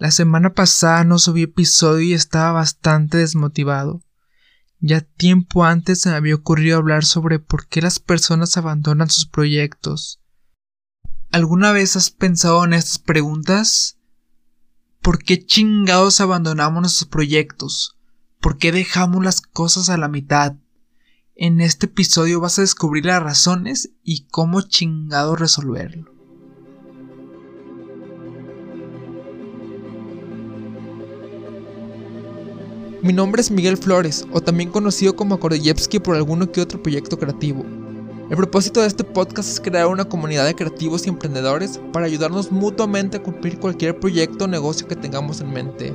La 0.00 0.10
semana 0.10 0.54
pasada 0.54 1.04
no 1.04 1.18
subí 1.18 1.42
episodio 1.42 2.00
y 2.00 2.14
estaba 2.14 2.52
bastante 2.52 3.18
desmotivado. 3.18 4.02
Ya 4.78 5.02
tiempo 5.02 5.66
antes 5.66 6.00
se 6.00 6.08
me 6.08 6.16
había 6.16 6.36
ocurrido 6.36 6.78
hablar 6.78 7.04
sobre 7.04 7.38
por 7.38 7.68
qué 7.68 7.82
las 7.82 7.98
personas 7.98 8.56
abandonan 8.56 9.10
sus 9.10 9.26
proyectos. 9.26 10.22
¿Alguna 11.30 11.72
vez 11.72 11.96
has 11.96 12.08
pensado 12.08 12.64
en 12.64 12.72
estas 12.72 12.98
preguntas? 12.98 13.98
¿Por 15.02 15.22
qué 15.22 15.44
chingados 15.44 16.22
abandonamos 16.22 16.80
nuestros 16.80 17.10
proyectos? 17.10 17.98
¿Por 18.40 18.56
qué 18.56 18.72
dejamos 18.72 19.22
las 19.22 19.42
cosas 19.42 19.90
a 19.90 19.98
la 19.98 20.08
mitad? 20.08 20.56
En 21.34 21.60
este 21.60 21.84
episodio 21.84 22.40
vas 22.40 22.58
a 22.58 22.62
descubrir 22.62 23.04
las 23.04 23.22
razones 23.22 23.90
y 24.02 24.26
cómo 24.28 24.62
chingados 24.62 25.38
resolverlo. 25.38 26.19
Mi 33.02 33.14
nombre 33.14 33.40
es 33.40 33.50
Miguel 33.50 33.78
Flores, 33.78 34.26
o 34.30 34.42
también 34.42 34.70
conocido 34.70 35.16
como 35.16 35.34
Akordeyevsky 35.34 36.00
por 36.00 36.16
alguno 36.16 36.52
que 36.52 36.60
otro 36.60 36.82
proyecto 36.82 37.18
creativo. 37.18 37.64
El 38.28 38.36
propósito 38.36 38.82
de 38.82 38.88
este 38.88 39.04
podcast 39.04 39.48
es 39.48 39.58
crear 39.58 39.86
una 39.86 40.04
comunidad 40.04 40.44
de 40.44 40.54
creativos 40.54 41.06
y 41.06 41.08
emprendedores 41.08 41.80
para 41.94 42.04
ayudarnos 42.04 42.52
mutuamente 42.52 43.16
a 43.16 43.22
cumplir 43.22 43.58
cualquier 43.58 43.98
proyecto 43.98 44.44
o 44.44 44.48
negocio 44.48 44.86
que 44.86 44.96
tengamos 44.96 45.40
en 45.40 45.50
mente. 45.50 45.94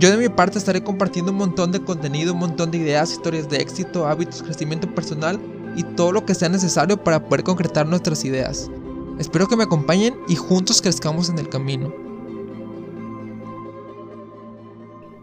Yo 0.00 0.10
de 0.10 0.16
mi 0.16 0.28
parte 0.28 0.58
estaré 0.58 0.82
compartiendo 0.82 1.30
un 1.30 1.38
montón 1.38 1.70
de 1.70 1.80
contenido, 1.80 2.32
un 2.32 2.40
montón 2.40 2.72
de 2.72 2.78
ideas, 2.78 3.12
historias 3.12 3.48
de 3.48 3.58
éxito, 3.58 4.08
hábitos, 4.08 4.42
crecimiento 4.42 4.92
personal 4.92 5.38
y 5.76 5.84
todo 5.84 6.10
lo 6.10 6.26
que 6.26 6.34
sea 6.34 6.48
necesario 6.48 6.96
para 6.96 7.24
poder 7.24 7.44
concretar 7.44 7.86
nuestras 7.86 8.24
ideas. 8.24 8.68
Espero 9.20 9.46
que 9.46 9.56
me 9.56 9.62
acompañen 9.62 10.16
y 10.26 10.34
juntos 10.34 10.82
crezcamos 10.82 11.28
en 11.28 11.38
el 11.38 11.48
camino. 11.48 11.94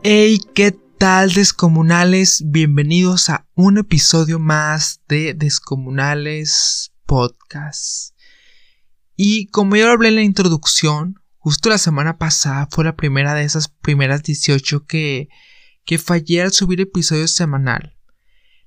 Hey, 0.04 0.40
¿qué 0.54 0.80
tal 1.02 1.34
descomunales? 1.34 2.44
Bienvenidos 2.46 3.32
a 3.32 3.48
un 3.56 3.80
episodio 3.80 4.38
más 4.38 5.02
de 5.08 5.34
Descomunales 5.34 6.94
Podcast. 7.08 8.16
Y 9.16 9.48
como 9.48 9.76
ya 9.78 9.88
lo 9.88 9.94
hablé 9.94 10.10
en 10.10 10.16
la 10.18 10.22
introducción, 10.22 11.16
justo 11.38 11.70
la 11.70 11.80
semana 11.80 12.20
pasada 12.20 12.68
fue 12.70 12.84
la 12.84 12.96
primera 12.96 13.34
de 13.34 13.42
esas 13.42 13.68
primeras 13.68 14.22
18 14.22 14.86
que, 14.86 15.30
que 15.86 15.98
fallé 15.98 16.44
al 16.44 16.52
subir 16.52 16.80
episodio 16.82 17.28
semanal. 17.28 17.98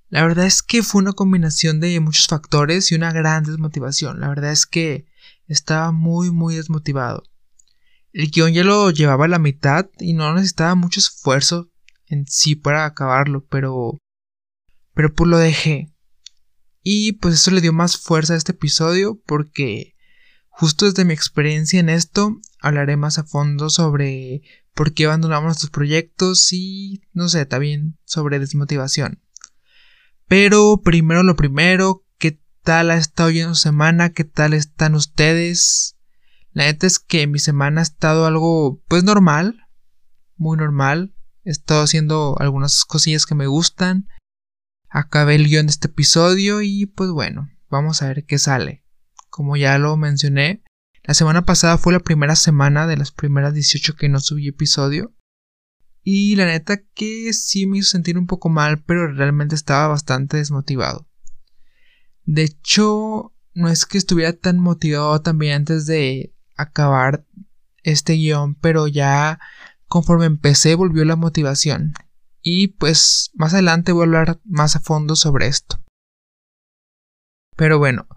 La 0.08 0.27
verdad 0.27 0.47
es 0.47 0.64
que 0.64 0.83
fue 0.83 1.03
una 1.03 1.12
combinación 1.12 1.78
de 1.78 2.01
muchos 2.01 2.27
factores 2.27 2.91
y 2.91 2.97
una 2.97 3.12
gran 3.12 3.45
desmotivación. 3.45 4.19
La 4.19 4.28
verdad 4.28 4.51
es 4.51 4.67
que 4.67 5.06
estaba 5.47 5.92
muy 5.92 6.33
muy 6.33 6.56
desmotivado. 6.56 7.23
El 8.12 8.33
guion 8.33 8.53
ya 8.53 8.64
lo 8.64 8.91
llevaba 8.91 9.27
a 9.27 9.28
la 9.28 9.39
mitad 9.39 9.89
y 10.01 10.14
no 10.14 10.34
necesitaba 10.34 10.75
mucho 10.75 10.98
esfuerzo 10.98 11.70
en 12.06 12.27
sí 12.27 12.56
para 12.56 12.84
acabarlo, 12.84 13.44
pero 13.47 13.98
pero 14.94 15.12
pues 15.12 15.28
lo 15.28 15.38
dejé. 15.38 15.92
Y 16.83 17.12
pues 17.12 17.34
eso 17.34 17.50
le 17.50 17.61
dio 17.61 17.72
más 17.72 17.96
fuerza 17.96 18.34
a 18.34 18.36
este 18.36 18.52
episodio 18.52 19.20
porque 19.27 19.94
justo 20.48 20.86
desde 20.86 21.05
mi 21.05 21.14
experiencia 21.14 21.80
en 21.80 21.88
esto 21.88 22.38
hablaré 22.61 22.96
más 22.96 23.19
a 23.19 23.24
fondo 23.24 23.70
sobre 23.70 24.42
por 24.74 24.92
qué 24.92 25.06
abandonamos 25.06 25.46
nuestros 25.46 25.70
proyectos 25.70 26.52
y 26.52 27.02
no 27.12 27.28
sé, 27.28 27.46
también 27.46 27.98
sobre 28.05 28.39
desmotivación. 28.39 29.20
Pero 30.27 30.80
primero 30.83 31.22
lo 31.22 31.36
primero, 31.36 32.05
¿qué 32.18 32.39
tal 32.62 32.91
ha 32.91 32.96
estado 32.96 33.30
yendo 33.30 33.55
semana? 33.55 34.11
¿Qué 34.11 34.24
tal 34.24 34.52
están 34.52 34.94
ustedes? 34.94 35.96
La 36.52 36.64
neta 36.64 36.86
es 36.86 36.98
que 36.98 37.27
mi 37.27 37.39
semana 37.39 37.80
ha 37.80 37.83
estado 37.83 38.27
algo 38.27 38.83
pues 38.89 39.05
normal, 39.05 39.68
muy 40.36 40.56
normal. 40.56 41.14
He 41.45 41.50
estado 41.50 41.83
haciendo 41.83 42.37
algunas 42.39 42.84
cosillas 42.84 43.27
que 43.27 43.34
me 43.34 43.47
gustan. 43.47 44.09
Acabé 44.89 45.34
el 45.34 45.47
guion 45.47 45.67
de 45.67 45.70
este 45.70 45.89
episodio 45.89 46.62
y 46.62 46.86
pues 46.86 47.11
bueno, 47.11 47.51
vamos 47.68 48.01
a 48.01 48.08
ver 48.08 48.24
qué 48.24 48.39
sale. 48.39 48.85
Como 49.29 49.57
ya 49.57 49.77
lo 49.79 49.96
mencioné, 49.96 50.63
la 51.02 51.13
semana 51.13 51.45
pasada 51.45 51.77
fue 51.77 51.92
la 51.92 52.01
primera 52.01 52.35
semana 52.35 52.86
de 52.86 52.96
las 52.96 53.11
primeras 53.11 53.52
18 53.52 53.95
que 53.95 54.08
no 54.08 54.20
subí 54.20 54.48
episodio. 54.48 55.14
Y 56.02 56.36
la 56.36 56.46
neta 56.46 56.83
que 56.95 57.33
sí 57.33 57.67
me 57.67 57.79
hizo 57.79 57.91
sentir 57.91 58.17
un 58.17 58.27
poco 58.27 58.48
mal, 58.48 58.83
pero 58.83 59.13
realmente 59.13 59.55
estaba 59.55 59.89
bastante 59.89 60.39
desmotivado. 60.39 61.08
De 62.24 62.42
hecho, 62.42 63.35
no 63.52 63.68
es 63.68 63.85
que 63.85 63.98
estuviera 63.98 64.33
tan 64.33 64.58
motivado 64.58 65.20
también 65.20 65.57
antes 65.57 65.86
de 65.86 66.35
acabar 66.57 67.27
este 67.83 68.14
guion, 68.14 68.55
pero 68.55 68.89
ya 68.89 69.41
Conforme 69.94 70.24
empecé 70.24 70.74
volvió 70.74 71.05
la 71.05 71.14
motivación. 71.14 71.94
Y 72.42 72.66
pues 72.66 73.30
más 73.34 73.52
adelante 73.52 73.92
voy 73.92 74.00
a 74.00 74.06
hablar 74.06 74.40
más 74.44 74.74
a 74.74 74.80
fondo 74.80 75.14
sobre 75.14 75.46
esto. 75.46 75.80
Pero 77.55 77.78
bueno, 77.78 78.08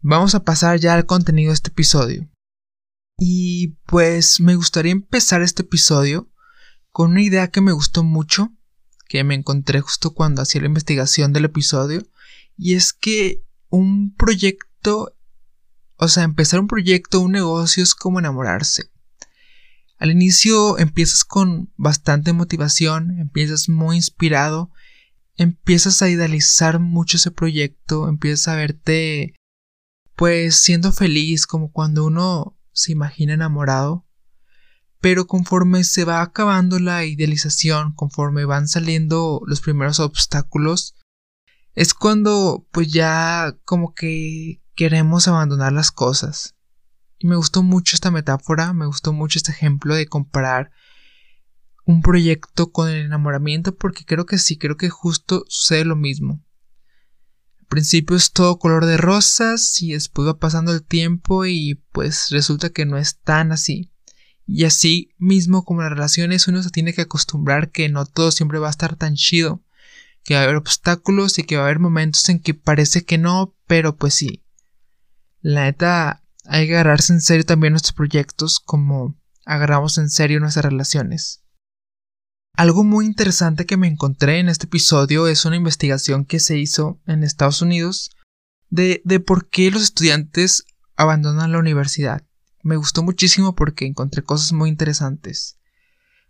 vamos 0.00 0.36
a 0.36 0.44
pasar 0.44 0.78
ya 0.78 0.94
al 0.94 1.04
contenido 1.04 1.50
de 1.50 1.54
este 1.54 1.70
episodio. 1.70 2.30
Y 3.18 3.78
pues 3.84 4.38
me 4.38 4.54
gustaría 4.54 4.92
empezar 4.92 5.42
este 5.42 5.62
episodio 5.62 6.30
con 6.92 7.10
una 7.10 7.22
idea 7.22 7.50
que 7.50 7.62
me 7.62 7.72
gustó 7.72 8.04
mucho, 8.04 8.52
que 9.08 9.24
me 9.24 9.34
encontré 9.34 9.80
justo 9.80 10.14
cuando 10.14 10.40
hacía 10.40 10.60
la 10.60 10.68
investigación 10.68 11.32
del 11.32 11.46
episodio, 11.46 12.06
y 12.56 12.74
es 12.74 12.92
que 12.92 13.42
un 13.70 14.14
proyecto, 14.14 15.16
o 15.96 16.06
sea, 16.06 16.22
empezar 16.22 16.60
un 16.60 16.68
proyecto, 16.68 17.18
un 17.18 17.32
negocio 17.32 17.82
es 17.82 17.96
como 17.96 18.20
enamorarse. 18.20 18.91
Al 20.02 20.10
inicio 20.10 20.80
empiezas 20.80 21.22
con 21.22 21.72
bastante 21.76 22.32
motivación, 22.32 23.20
empiezas 23.20 23.68
muy 23.68 23.94
inspirado, 23.94 24.72
empiezas 25.36 26.02
a 26.02 26.08
idealizar 26.08 26.80
mucho 26.80 27.18
ese 27.18 27.30
proyecto, 27.30 28.08
empiezas 28.08 28.48
a 28.48 28.56
verte 28.56 29.36
pues 30.16 30.56
siendo 30.56 30.90
feliz 30.90 31.46
como 31.46 31.70
cuando 31.70 32.04
uno 32.04 32.58
se 32.72 32.90
imagina 32.90 33.34
enamorado. 33.34 34.04
Pero 35.00 35.28
conforme 35.28 35.84
se 35.84 36.04
va 36.04 36.20
acabando 36.20 36.80
la 36.80 37.04
idealización, 37.04 37.92
conforme 37.92 38.44
van 38.44 38.66
saliendo 38.66 39.40
los 39.46 39.60
primeros 39.60 40.00
obstáculos, 40.00 40.96
es 41.76 41.94
cuando 41.94 42.66
pues 42.72 42.88
ya 42.88 43.56
como 43.64 43.94
que 43.94 44.64
queremos 44.74 45.28
abandonar 45.28 45.72
las 45.72 45.92
cosas. 45.92 46.56
Y 47.22 47.28
me 47.28 47.36
gustó 47.36 47.62
mucho 47.62 47.94
esta 47.94 48.10
metáfora, 48.10 48.72
me 48.72 48.84
gustó 48.84 49.12
mucho 49.12 49.38
este 49.38 49.52
ejemplo 49.52 49.94
de 49.94 50.06
comparar 50.06 50.72
un 51.84 52.02
proyecto 52.02 52.72
con 52.72 52.88
el 52.88 53.04
enamoramiento 53.04 53.76
porque 53.76 54.04
creo 54.04 54.26
que 54.26 54.38
sí, 54.38 54.58
creo 54.58 54.76
que 54.76 54.90
justo 54.90 55.44
sucede 55.48 55.84
lo 55.84 55.94
mismo. 55.94 56.44
Al 57.60 57.66
principio 57.66 58.16
es 58.16 58.32
todo 58.32 58.58
color 58.58 58.86
de 58.86 58.96
rosas 58.96 59.80
y 59.80 59.92
después 59.92 60.26
va 60.26 60.40
pasando 60.40 60.72
el 60.72 60.82
tiempo 60.82 61.46
y 61.46 61.76
pues 61.92 62.30
resulta 62.30 62.70
que 62.70 62.86
no 62.86 62.98
es 62.98 63.20
tan 63.20 63.52
así. 63.52 63.92
Y 64.44 64.64
así 64.64 65.14
mismo 65.16 65.64
como 65.64 65.82
las 65.82 65.90
relaciones 65.90 66.48
uno 66.48 66.60
se 66.64 66.70
tiene 66.70 66.92
que 66.92 67.02
acostumbrar 67.02 67.70
que 67.70 67.88
no 67.88 68.04
todo 68.04 68.32
siempre 68.32 68.58
va 68.58 68.66
a 68.66 68.72
estar 68.72 68.96
tan 68.96 69.14
chido, 69.14 69.62
que 70.24 70.34
va 70.34 70.40
a 70.40 70.42
haber 70.42 70.56
obstáculos 70.56 71.38
y 71.38 71.44
que 71.44 71.54
va 71.54 71.62
a 71.62 71.66
haber 71.66 71.78
momentos 71.78 72.28
en 72.28 72.40
que 72.40 72.54
parece 72.54 73.04
que 73.04 73.16
no, 73.16 73.54
pero 73.68 73.94
pues 73.94 74.14
sí. 74.14 74.42
La 75.40 75.64
neta, 75.64 76.21
hay 76.44 76.66
que 76.66 76.74
agarrarse 76.74 77.12
en 77.12 77.20
serio 77.20 77.44
también 77.44 77.72
nuestros 77.72 77.94
proyectos 77.94 78.60
como 78.60 79.16
agarramos 79.44 79.98
en 79.98 80.10
serio 80.10 80.40
nuestras 80.40 80.64
relaciones. 80.64 81.42
Algo 82.54 82.84
muy 82.84 83.06
interesante 83.06 83.64
que 83.64 83.76
me 83.76 83.88
encontré 83.88 84.38
en 84.38 84.48
este 84.48 84.66
episodio 84.66 85.26
es 85.26 85.44
una 85.44 85.56
investigación 85.56 86.24
que 86.24 86.38
se 86.38 86.58
hizo 86.58 87.00
en 87.06 87.24
Estados 87.24 87.62
Unidos 87.62 88.10
de, 88.68 89.00
de 89.04 89.20
por 89.20 89.48
qué 89.48 89.70
los 89.70 89.82
estudiantes 89.82 90.64
abandonan 90.96 91.52
la 91.52 91.58
universidad. 91.58 92.26
Me 92.62 92.76
gustó 92.76 93.02
muchísimo 93.02 93.54
porque 93.54 93.86
encontré 93.86 94.22
cosas 94.22 94.52
muy 94.52 94.68
interesantes. 94.68 95.58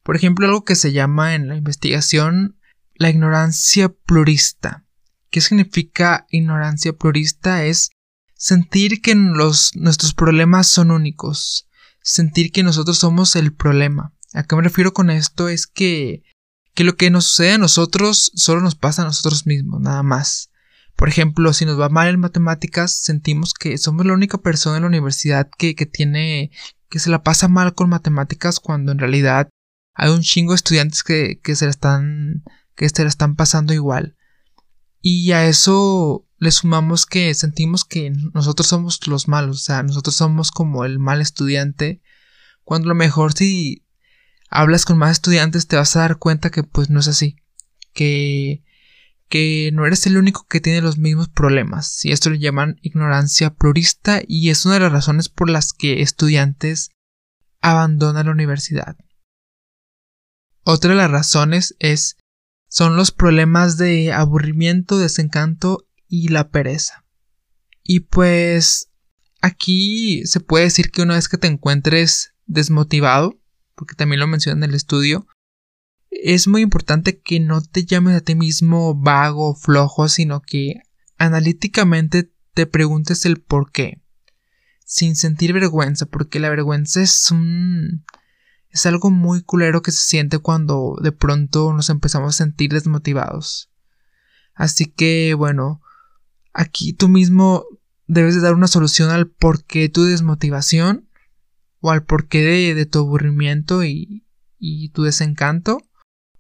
Por 0.03 0.17
ejemplo, 0.17 0.47
algo 0.47 0.65
que 0.65 0.77
se 0.77 0.93
llama 0.93 1.35
en 1.35 1.49
la 1.49 1.57
investigación 1.57 2.59
la 2.95 3.11
ignorancia 3.11 3.89
plurista. 3.89 4.85
¿Qué 5.31 5.41
significa 5.41 6.27
ignorancia 6.31 6.93
plurista? 6.93 7.65
Es 7.65 7.91
sentir 8.43 9.01
que 9.01 9.15
los, 9.15 9.77
nuestros 9.77 10.15
problemas 10.15 10.67
son 10.67 10.91
únicos, 10.91 11.69
sentir 12.03 12.51
que 12.51 12.65
nosotros 12.65 12.99
somos 12.99 13.37
el 13.37 13.55
problema. 13.55 14.17
¿A 14.35 14.43
qué 14.43 14.57
me 14.57 14.63
refiero 14.63 14.93
con 14.93 15.11
esto? 15.11 15.49
Es 15.49 15.69
que, 15.69 16.25
que 16.75 16.83
lo 16.83 16.97
que 16.97 17.13
nos 17.13 17.27
sucede 17.27 17.53
a 17.53 17.59
nosotros 17.59 18.33
solo 18.35 18.61
nos 18.61 18.75
pasa 18.75 19.03
a 19.03 19.05
nosotros 19.05 19.47
mismos, 19.47 19.81
nada 19.81 20.03
más. 20.03 20.51
Por 20.97 21.09
ejemplo, 21.09 21.53
si 21.53 21.67
nos 21.67 21.79
va 21.79 21.89
mal 21.89 22.09
en 22.09 22.19
matemáticas, 22.19 22.93
sentimos 22.93 23.55
que 23.55 23.79
somos 23.79 24.05
la 24.07 24.13
única 24.13 24.39
persona 24.39 24.79
en 24.79 24.83
la 24.83 24.89
universidad 24.89 25.49
que, 25.57 25.77
que 25.77 25.87
tiene, 25.87 26.51
que 26.89 26.99
se 26.99 27.11
la 27.11 27.23
pasa 27.23 27.47
mal 27.47 27.77
con 27.77 27.91
matemáticas 27.91 28.59
cuando 28.59 28.91
en 28.91 28.99
realidad 28.99 29.51
hay 29.95 30.11
un 30.11 30.23
chingo 30.23 30.51
de 30.51 30.57
estudiantes 30.57 31.05
que, 31.05 31.39
que 31.41 31.55
se 31.55 31.67
la 31.67 31.71
están, 31.71 32.43
que 32.75 32.89
se 32.89 33.05
la 33.05 33.09
están 33.09 33.37
pasando 33.37 33.73
igual. 33.73 34.17
Y 35.01 35.31
a 35.31 35.47
eso 35.47 36.27
le 36.43 36.51
sumamos 36.51 37.07
que 37.07 37.33
sentimos 37.35 37.85
que 37.85 38.11
nosotros 38.35 38.67
somos 38.67 39.07
los 39.07 39.29
malos, 39.29 39.59
o 39.59 39.61
sea, 39.61 39.85
nosotros 39.85 40.17
somos 40.17 40.51
como 40.51 40.85
el 40.85 40.99
mal 40.99 41.21
estudiante, 41.21 42.03
cuando 42.65 42.87
a 42.87 42.89
lo 42.89 42.95
mejor 42.97 43.33
si, 43.33 43.87
hablas 44.51 44.85
con 44.85 44.99
más 44.99 45.13
estudiantes 45.13 45.69
te 45.69 45.77
vas 45.77 45.95
a 45.95 46.01
dar 46.01 46.19
cuenta 46.19 46.51
que 46.51 46.65
pues 46.65 46.91
no 46.91 46.99
es 46.99 47.07
así. 47.07 47.37
Que, 47.93 48.65
que 49.29 49.71
no 49.73 49.87
eres 49.87 50.05
el 50.09 50.17
único 50.17 50.45
que 50.49 50.61
tiene 50.61 50.83
los 50.83 50.99
mismos 50.99 51.29
problemas. 51.29 52.05
Y 52.05 52.11
esto 52.11 52.29
le 52.29 52.41
llaman 52.41 52.77
ignorancia 52.83 53.55
plurista 53.55 54.21
y 54.27 54.51
es 54.51 54.67
una 54.67 54.75
de 54.75 54.81
las 54.81 54.93
razones 54.93 55.29
por 55.29 55.49
las 55.49 55.73
que 55.73 56.03
estudiantes 56.03 56.91
abandonan 57.61 58.27
la 58.27 58.33
universidad. 58.33 58.97
Otra 60.65 60.91
de 60.91 60.97
las 60.97 61.11
razones 61.11 61.77
es 61.79 62.17
son 62.69 62.97
los 62.97 63.13
problemas 63.13 63.77
de 63.77 64.13
aburrimiento, 64.13 64.99
desencanto 64.99 65.87
y 66.13 66.29
la 66.29 66.51
pereza. 66.51 67.07
Y 67.83 68.01
pues 68.01 68.91
aquí 69.41 70.27
se 70.27 70.41
puede 70.41 70.65
decir 70.65 70.91
que 70.91 71.01
una 71.01 71.15
vez 71.15 71.27
que 71.27 71.39
te 71.39 71.47
encuentres 71.47 72.35
desmotivado, 72.45 73.41
porque 73.75 73.95
también 73.95 74.21
lo 74.21 74.27
menciona 74.27 74.63
en 74.63 74.69
el 74.69 74.77
estudio, 74.77 75.27
es 76.11 76.49
muy 76.49 76.61
importante 76.61 77.19
que 77.19 77.41
no 77.41 77.63
te 77.63 77.87
llames 77.87 78.15
a 78.15 78.21
ti 78.21 78.35
mismo 78.35 78.95
vago, 78.95 79.55
flojo, 79.55 80.11
sino 80.11 80.43
que 80.43 80.83
analíticamente 81.17 82.31
te 82.53 82.67
preguntes 82.67 83.25
el 83.25 83.41
por 83.41 83.73
qué, 83.73 84.03
sin 84.85 85.17
sentir 85.17 85.55
vergüenza, 85.55 86.05
porque 86.05 86.41
la 86.41 86.51
vergüenza 86.51 87.01
es 87.01 87.31
un 87.31 88.05
es 88.69 88.85
algo 88.85 89.11
muy 89.11 89.43
culero 89.43 89.81
que 89.81 89.93
se 89.93 90.07
siente 90.07 90.41
cuando 90.41 90.99
de 91.03 91.13
pronto 91.13 91.73
nos 91.73 91.89
empezamos 91.89 92.35
a 92.35 92.37
sentir 92.45 92.71
desmotivados. 92.71 93.71
Así 94.55 94.85
que, 94.85 95.33
bueno, 95.33 95.81
aquí 96.53 96.93
tú 96.93 97.09
mismo 97.09 97.65
debes 98.07 98.35
de 98.35 98.41
dar 98.41 98.55
una 98.55 98.69
solución 98.69 99.11
al 99.11 99.29
porqué 99.29 99.89
tu 99.89 100.05
desmotivación 100.05 101.09
o 101.81 101.91
al 101.91 102.05
porqué 102.05 102.43
de, 102.75 102.87
tu 102.87 103.01
aburrimiento 103.01 103.85
y, 103.85 104.27
y 104.59 104.91
tu 104.91 105.03
desencanto 105.03 105.83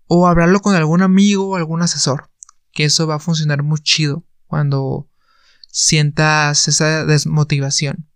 o 0.06 0.29
hablarlo 0.29 0.61
con 0.61 0.75
algún 0.75 1.03
amigo 1.03 1.49
o 1.49 1.56
algún 1.56 1.82
asesor, 1.82 2.31
que 2.73 2.85
eso 2.85 3.06
va 3.06 3.17
a 3.17 3.20
funcionar 3.20 3.62
muy 3.62 3.81
chido 3.81 4.25
cuando 4.47 5.09
sientas 5.69 6.69
esa 6.69 7.05
desmotivación. 7.06 8.09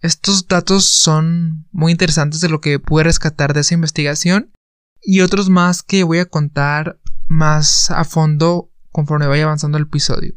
Estos 0.00 0.48
datos 0.48 0.84
son 0.84 1.66
muy 1.70 1.92
interesantes 1.92 2.40
de 2.40 2.48
lo 2.48 2.60
que 2.60 2.78
pude 2.78 3.04
rescatar 3.04 3.54
de 3.54 3.60
esa 3.60 3.74
investigación 3.74 4.52
y 5.00 5.20
otros 5.20 5.48
más 5.48 5.82
que 5.82 6.04
voy 6.04 6.18
a 6.18 6.26
contar 6.26 7.00
más 7.28 7.90
a 7.90 8.04
fondo 8.04 8.70
conforme 8.90 9.26
vaya 9.26 9.44
avanzando 9.44 9.78
el 9.78 9.84
episodio. 9.84 10.34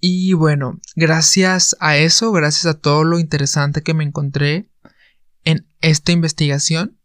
Y 0.00 0.32
bueno, 0.34 0.80
gracias 0.94 1.76
a 1.80 1.96
eso, 1.96 2.30
gracias 2.32 2.66
a 2.66 2.78
todo 2.78 3.04
lo 3.04 3.18
interesante 3.18 3.82
que 3.82 3.94
me 3.94 4.04
encontré 4.04 4.70
en 5.44 5.66
esta 5.80 6.12
investigación, 6.12 7.00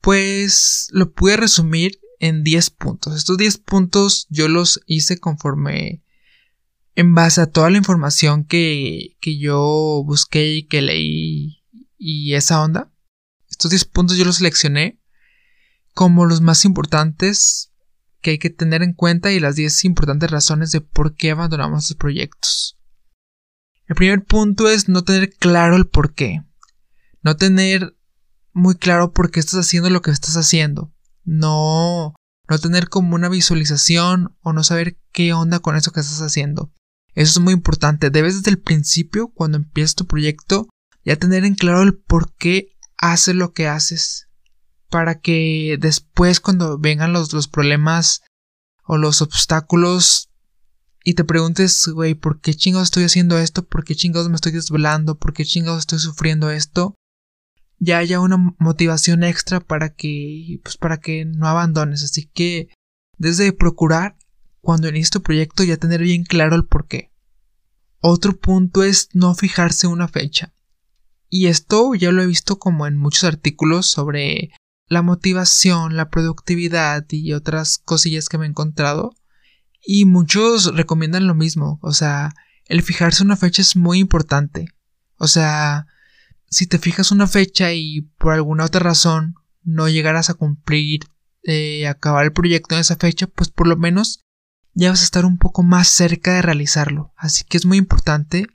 pues 0.00 0.88
lo 0.92 1.12
pude 1.12 1.36
resumir 1.36 2.00
en 2.18 2.42
10 2.42 2.70
puntos. 2.70 3.16
Estos 3.16 3.36
10 3.36 3.58
puntos 3.58 4.26
yo 4.30 4.48
los 4.48 4.80
hice 4.86 5.18
conforme 5.18 6.02
en 6.94 7.14
base 7.14 7.40
a 7.40 7.46
toda 7.46 7.70
la 7.70 7.78
información 7.78 8.44
que, 8.44 9.16
que 9.20 9.38
yo 9.38 10.02
busqué 10.04 10.54
y 10.54 10.62
que 10.64 10.82
leí 10.82 11.60
y 11.98 12.34
esa 12.34 12.62
onda, 12.62 12.92
estos 13.50 13.70
10 13.70 13.84
puntos 13.86 14.16
yo 14.16 14.24
los 14.24 14.36
seleccioné 14.36 15.00
como 15.92 16.24
los 16.24 16.40
más 16.40 16.64
importantes 16.64 17.69
que 18.20 18.32
hay 18.32 18.38
que 18.38 18.50
tener 18.50 18.82
en 18.82 18.92
cuenta 18.92 19.32
y 19.32 19.40
las 19.40 19.56
10 19.56 19.84
importantes 19.84 20.30
razones 20.30 20.70
de 20.70 20.80
por 20.80 21.14
qué 21.14 21.30
abandonamos 21.30 21.88
los 21.88 21.96
proyectos. 21.96 22.78
El 23.86 23.96
primer 23.96 24.24
punto 24.24 24.68
es 24.68 24.88
no 24.88 25.02
tener 25.02 25.30
claro 25.30 25.76
el 25.76 25.86
por 25.86 26.14
qué. 26.14 26.44
No 27.22 27.36
tener 27.36 27.96
muy 28.52 28.76
claro 28.76 29.12
por 29.12 29.30
qué 29.30 29.40
estás 29.40 29.60
haciendo 29.60 29.90
lo 29.90 30.02
que 30.02 30.10
estás 30.10 30.36
haciendo. 30.36 30.92
No, 31.24 32.14
no 32.48 32.58
tener 32.58 32.88
como 32.88 33.14
una 33.14 33.28
visualización 33.28 34.36
o 34.40 34.52
no 34.52 34.62
saber 34.62 34.98
qué 35.12 35.32
onda 35.32 35.58
con 35.58 35.76
eso 35.76 35.92
que 35.92 36.00
estás 36.00 36.22
haciendo. 36.22 36.72
Eso 37.14 37.38
es 37.38 37.44
muy 37.44 37.52
importante. 37.52 38.10
Debes 38.10 38.36
desde 38.36 38.50
el 38.50 38.60
principio, 38.60 39.28
cuando 39.28 39.58
empiezas 39.58 39.96
tu 39.96 40.06
proyecto, 40.06 40.68
ya 41.04 41.16
tener 41.16 41.44
en 41.44 41.54
claro 41.54 41.82
el 41.82 41.96
por 41.96 42.34
qué 42.34 42.76
haces 42.96 43.34
lo 43.34 43.52
que 43.52 43.66
haces. 43.66 44.28
Para 44.90 45.20
que 45.20 45.76
después, 45.80 46.40
cuando 46.40 46.78
vengan 46.78 47.12
los, 47.12 47.32
los 47.32 47.48
problemas 47.48 48.22
o 48.84 48.98
los 48.98 49.22
obstáculos 49.22 50.30
y 51.04 51.14
te 51.14 51.24
preguntes, 51.24 51.86
güey, 51.86 52.14
¿por 52.14 52.40
qué 52.40 52.54
chingados 52.54 52.88
estoy 52.88 53.04
haciendo 53.04 53.38
esto? 53.38 53.66
¿Por 53.66 53.84
qué 53.84 53.94
chingados 53.94 54.28
me 54.28 54.34
estoy 54.34 54.52
desvelando? 54.52 55.18
¿Por 55.18 55.32
qué 55.32 55.44
chingados 55.44 55.80
estoy 55.80 55.98
sufriendo 55.98 56.50
esto? 56.50 56.94
Ya 57.78 57.98
haya 57.98 58.20
una 58.20 58.36
motivación 58.58 59.24
extra 59.24 59.60
para 59.60 59.94
que, 59.94 60.60
pues 60.62 60.76
para 60.76 60.98
que 60.98 61.24
no 61.24 61.46
abandones. 61.46 62.02
Así 62.04 62.26
que, 62.26 62.68
desde 63.16 63.52
procurar 63.52 64.18
cuando 64.60 64.88
inicies 64.88 65.10
tu 65.10 65.22
proyecto 65.22 65.64
ya 65.64 65.78
tener 65.78 66.02
bien 66.02 66.24
claro 66.24 66.54
el 66.56 66.66
por 66.66 66.86
qué. 66.86 67.10
Otro 68.00 68.38
punto 68.38 68.82
es 68.82 69.08
no 69.12 69.34
fijarse 69.34 69.86
una 69.86 70.08
fecha. 70.08 70.52
Y 71.28 71.46
esto 71.46 71.94
ya 71.94 72.10
lo 72.12 72.22
he 72.22 72.26
visto 72.26 72.58
como 72.58 72.86
en 72.86 72.96
muchos 72.96 73.24
artículos 73.24 73.86
sobre 73.86 74.50
la 74.90 75.02
motivación, 75.02 75.96
la 75.96 76.10
productividad 76.10 77.06
y 77.10 77.32
otras 77.32 77.78
cosillas 77.78 78.28
que 78.28 78.36
me 78.36 78.44
he 78.44 78.48
encontrado. 78.48 79.14
Y 79.86 80.04
muchos 80.04 80.74
recomiendan 80.74 81.28
lo 81.28 81.34
mismo. 81.34 81.78
O 81.80 81.92
sea, 81.92 82.34
el 82.66 82.82
fijarse 82.82 83.22
una 83.22 83.36
fecha 83.36 83.62
es 83.62 83.76
muy 83.76 84.00
importante. 84.00 84.66
O 85.16 85.28
sea, 85.28 85.86
si 86.48 86.66
te 86.66 86.78
fijas 86.78 87.12
una 87.12 87.28
fecha 87.28 87.72
y 87.72 88.02
por 88.18 88.34
alguna 88.34 88.64
otra 88.64 88.80
razón 88.80 89.36
no 89.62 89.88
llegarás 89.88 90.28
a 90.28 90.34
cumplir, 90.34 91.02
eh, 91.44 91.86
acabar 91.86 92.24
el 92.24 92.32
proyecto 92.32 92.74
en 92.74 92.80
esa 92.80 92.96
fecha, 92.96 93.28
pues 93.28 93.48
por 93.48 93.68
lo 93.68 93.76
menos 93.76 94.24
ya 94.74 94.90
vas 94.90 95.02
a 95.02 95.04
estar 95.04 95.24
un 95.24 95.38
poco 95.38 95.62
más 95.62 95.86
cerca 95.86 96.34
de 96.34 96.42
realizarlo. 96.42 97.14
Así 97.16 97.44
que 97.44 97.56
es 97.56 97.64
muy 97.64 97.78
importante 97.78 98.46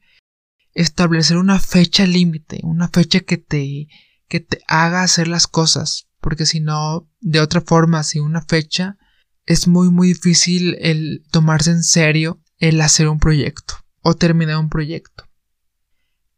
establecer 0.73 1.38
una 1.38 1.59
fecha 1.61 2.05
límite, 2.05 2.59
una 2.63 2.89
fecha 2.89 3.21
que 3.21 3.38
te, 3.38 3.88
que 4.27 4.41
te 4.41 4.59
haga 4.67 5.01
hacer 5.01 5.29
las 5.29 5.47
cosas. 5.47 6.09
Porque 6.25 6.48
si 6.48 6.60
no, 6.60 7.07
de 7.19 7.39
otra 7.39 7.62
forma, 7.62 8.01
sin 8.01 8.24
una 8.24 8.42
fecha, 8.42 8.98
es 9.45 9.68
muy 9.68 9.92
muy 9.92 10.07
difícil 10.07 10.75
el 10.80 11.24
tomarse 11.30 11.69
en 11.69 11.83
serio 11.83 12.42
el 12.57 12.81
hacer 12.81 13.10
un 13.10 13.19
proyecto 13.19 13.75
o 14.01 14.16
terminar 14.16 14.57
un 14.57 14.69
proyecto. 14.69 15.30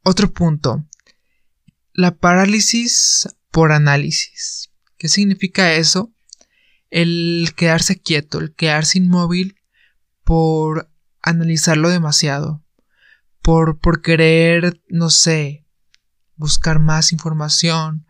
Otro 0.04 0.34
punto. 0.34 0.86
La 1.94 2.18
parálisis 2.18 3.30
por 3.50 3.72
análisis. 3.72 4.74
¿Qué 4.98 5.08
significa 5.08 5.72
eso? 5.76 6.14
El 6.90 7.54
quedarse 7.56 7.98
quieto, 7.98 8.40
el 8.40 8.54
quedarse 8.56 8.98
inmóvil 8.98 9.56
por 10.26 10.92
analizarlo 11.22 11.88
demasiado, 11.88 12.62
por, 13.42 13.80
por 13.80 14.02
querer, 14.02 14.82
no 14.90 15.10
sé, 15.10 15.66
buscar 16.36 16.80
más 16.80 17.14
información, 17.14 18.06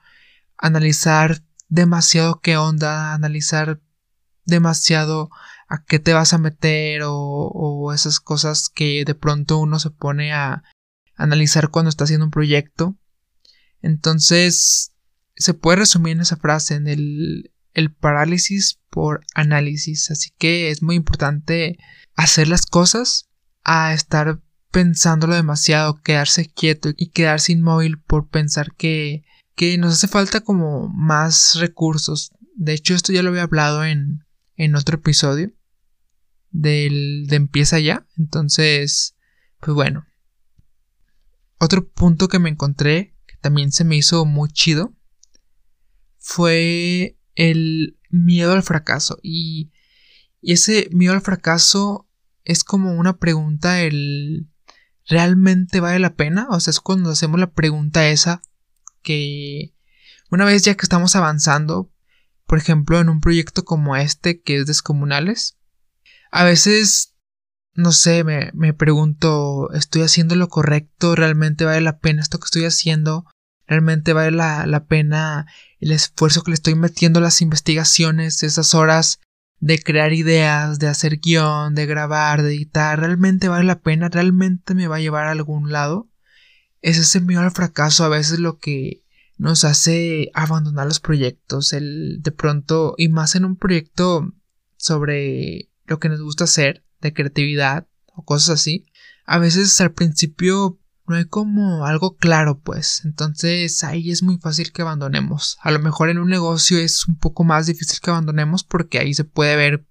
analizar 0.57 1.43
demasiado 1.67 2.39
qué 2.41 2.57
onda, 2.57 3.13
analizar 3.13 3.81
demasiado 4.45 5.29
a 5.67 5.83
qué 5.83 5.99
te 5.99 6.13
vas 6.13 6.33
a 6.33 6.37
meter 6.37 7.01
o, 7.05 7.91
esas 7.93 8.19
cosas 8.19 8.69
que 8.69 9.03
de 9.05 9.15
pronto 9.15 9.59
uno 9.59 9.79
se 9.79 9.91
pone 9.91 10.33
a 10.33 10.63
analizar 11.15 11.69
cuando 11.69 11.89
está 11.89 12.05
haciendo 12.05 12.25
un 12.25 12.31
proyecto. 12.31 12.97
Entonces, 13.81 14.93
se 15.35 15.53
puede 15.53 15.79
resumir 15.79 16.13
en 16.13 16.21
esa 16.21 16.37
frase, 16.37 16.75
en 16.75 16.87
el, 16.87 17.51
el 17.73 17.93
parálisis 17.93 18.79
por 18.89 19.25
análisis. 19.35 20.09
Así 20.09 20.31
que 20.37 20.71
es 20.71 20.81
muy 20.81 20.95
importante 20.95 21.77
hacer 22.15 22.47
las 22.47 22.65
cosas 22.65 23.29
a 23.63 23.93
estar 23.93 24.41
pensándolo 24.71 25.35
demasiado, 25.35 26.01
quedarse 26.01 26.47
quieto 26.47 26.89
y 26.95 27.09
quedarse 27.09 27.51
inmóvil 27.51 27.99
por 27.99 28.29
pensar 28.29 28.73
que, 28.75 29.23
que 29.57 29.77
nos 29.79 29.93
hace 29.93 30.07
falta 30.07 30.41
como 30.41 30.87
más 30.87 31.55
recursos. 31.59 32.31
De 32.55 32.73
hecho, 32.73 32.93
esto 32.93 33.11
ya 33.11 33.23
lo 33.23 33.29
había 33.29 33.41
hablado 33.41 33.83
en, 33.83 34.23
en 34.55 34.75
otro 34.75 34.97
episodio 34.97 35.51
del 36.51 37.25
de 37.27 37.35
empieza 37.37 37.79
ya. 37.79 38.07
Entonces, 38.17 39.15
pues 39.59 39.73
bueno. 39.73 40.05
Otro 41.59 41.89
punto 41.89 42.27
que 42.27 42.37
me 42.37 42.51
encontré, 42.51 43.15
que 43.25 43.35
también 43.41 43.71
se 43.71 43.83
me 43.83 43.97
hizo 43.97 44.25
muy 44.25 44.49
chido, 44.49 44.93
fue 46.19 47.17
el 47.33 47.97
miedo 48.11 48.53
al 48.53 48.61
fracaso. 48.61 49.17
Y, 49.23 49.71
y 50.39 50.53
ese 50.53 50.87
miedo 50.91 51.13
al 51.13 51.21
fracaso 51.21 52.07
es 52.43 52.63
como 52.63 52.93
una 52.93 53.17
pregunta 53.17 53.81
el 53.81 54.51
¿realmente 55.07 55.79
vale 55.79 55.97
la 55.97 56.13
pena? 56.13 56.45
O 56.51 56.59
sea, 56.59 56.69
es 56.69 56.79
cuando 56.79 57.09
hacemos 57.09 57.39
la 57.39 57.51
pregunta 57.51 58.07
esa 58.07 58.43
que 59.07 59.73
una 60.29 60.45
vez 60.45 60.63
ya 60.63 60.75
que 60.75 60.83
estamos 60.83 61.15
avanzando, 61.15 61.91
por 62.45 62.57
ejemplo, 62.57 62.99
en 62.99 63.09
un 63.09 63.21
proyecto 63.21 63.63
como 63.65 63.95
este 63.95 64.41
que 64.41 64.57
es 64.57 64.65
descomunales, 64.65 65.57
a 66.31 66.43
veces, 66.43 67.15
no 67.73 67.91
sé, 67.91 68.23
me, 68.23 68.51
me 68.53 68.73
pregunto, 68.73 69.71
¿estoy 69.73 70.01
haciendo 70.01 70.35
lo 70.35 70.49
correcto? 70.49 71.15
¿Realmente 71.15 71.65
vale 71.65 71.81
la 71.81 71.99
pena 71.99 72.21
esto 72.21 72.39
que 72.39 72.45
estoy 72.45 72.65
haciendo? 72.65 73.25
realmente 73.67 74.13
vale 74.13 74.31
la, 74.31 74.65
la 74.65 74.85
pena 74.85 75.45
el 75.79 75.91
esfuerzo 75.91 76.41
que 76.41 76.51
le 76.51 76.55
estoy 76.55 76.75
metiendo 76.75 77.19
a 77.19 77.21
las 77.21 77.41
investigaciones, 77.41 78.41
esas 78.41 78.73
horas 78.73 79.19
de 79.59 79.81
crear 79.81 80.13
ideas, 80.13 80.79
de 80.79 80.87
hacer 80.87 81.19
guion, 81.19 81.75
de 81.75 81.85
grabar, 81.85 82.41
de 82.41 82.55
editar, 82.55 82.99
realmente 82.99 83.47
vale 83.47 83.65
la 83.65 83.81
pena, 83.81 84.09
realmente 84.09 84.73
me 84.73 84.87
va 84.87 84.95
a 84.97 84.99
llevar 84.99 85.27
a 85.27 85.31
algún 85.31 85.71
lado. 85.71 86.09
Es 86.81 86.97
ese 86.97 87.21
miedo 87.21 87.41
al 87.41 87.51
fracaso 87.51 88.03
a 88.03 88.09
veces 88.09 88.39
lo 88.39 88.59
que 88.59 89.03
nos 89.37 89.63
hace 89.63 90.31
abandonar 90.33 90.87
los 90.87 90.99
proyectos, 90.99 91.73
el 91.73 92.21
de 92.21 92.31
pronto, 92.31 92.95
y 92.97 93.09
más 93.09 93.35
en 93.35 93.45
un 93.45 93.55
proyecto 93.55 94.33
sobre 94.77 95.69
lo 95.85 95.99
que 95.99 96.09
nos 96.09 96.21
gusta 96.21 96.45
hacer, 96.45 96.83
de 97.01 97.13
creatividad 97.13 97.87
o 98.13 98.23
cosas 98.23 98.59
así. 98.59 98.85
A 99.25 99.37
veces 99.37 99.79
al 99.81 99.93
principio 99.93 100.79
no 101.07 101.15
hay 101.15 101.25
como 101.25 101.85
algo 101.85 102.17
claro, 102.17 102.59
pues. 102.59 103.01
Entonces 103.05 103.83
ahí 103.83 104.11
es 104.11 104.23
muy 104.23 104.37
fácil 104.37 104.71
que 104.71 104.81
abandonemos. 104.81 105.57
A 105.61 105.71
lo 105.71 105.79
mejor 105.79 106.09
en 106.09 106.17
un 106.17 106.29
negocio 106.29 106.77
es 106.77 107.07
un 107.07 107.17
poco 107.17 107.43
más 107.43 107.67
difícil 107.67 107.99
que 108.01 108.09
abandonemos 108.09 108.63
porque 108.63 108.99
ahí 108.99 109.13
se 109.13 109.23
puede 109.23 109.55
ver 109.55 109.85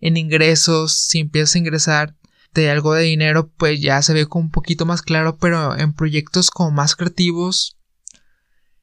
en 0.00 0.16
ingresos, 0.16 0.92
si 0.96 1.18
empiezas 1.18 1.54
a 1.54 1.58
ingresar 1.58 2.16
de 2.54 2.70
algo 2.70 2.94
de 2.94 3.02
dinero, 3.02 3.50
pues 3.56 3.80
ya 3.80 4.00
se 4.02 4.14
ve 4.14 4.26
como 4.26 4.46
un 4.46 4.50
poquito 4.50 4.86
más 4.86 5.02
claro, 5.02 5.38
pero 5.38 5.76
en 5.76 5.92
proyectos 5.92 6.50
como 6.50 6.70
más 6.70 6.96
creativos 6.96 7.78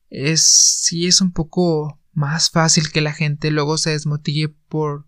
es 0.09 0.41
sí 0.43 1.07
es 1.07 1.21
un 1.21 1.31
poco 1.31 1.99
más 2.13 2.49
fácil 2.49 2.91
que 2.91 3.01
la 3.01 3.11
gente 3.11 3.51
luego 3.51 3.77
se 3.77 3.91
desmotive 3.91 4.55
por 4.69 5.07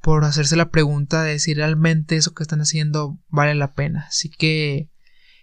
por 0.00 0.24
hacerse 0.24 0.56
la 0.56 0.70
pregunta 0.70 1.22
de 1.22 1.38
si 1.38 1.54
realmente 1.54 2.16
eso 2.16 2.32
que 2.32 2.42
están 2.42 2.60
haciendo 2.60 3.18
vale 3.28 3.54
la 3.54 3.74
pena. 3.74 4.06
Así 4.08 4.30
que 4.30 4.90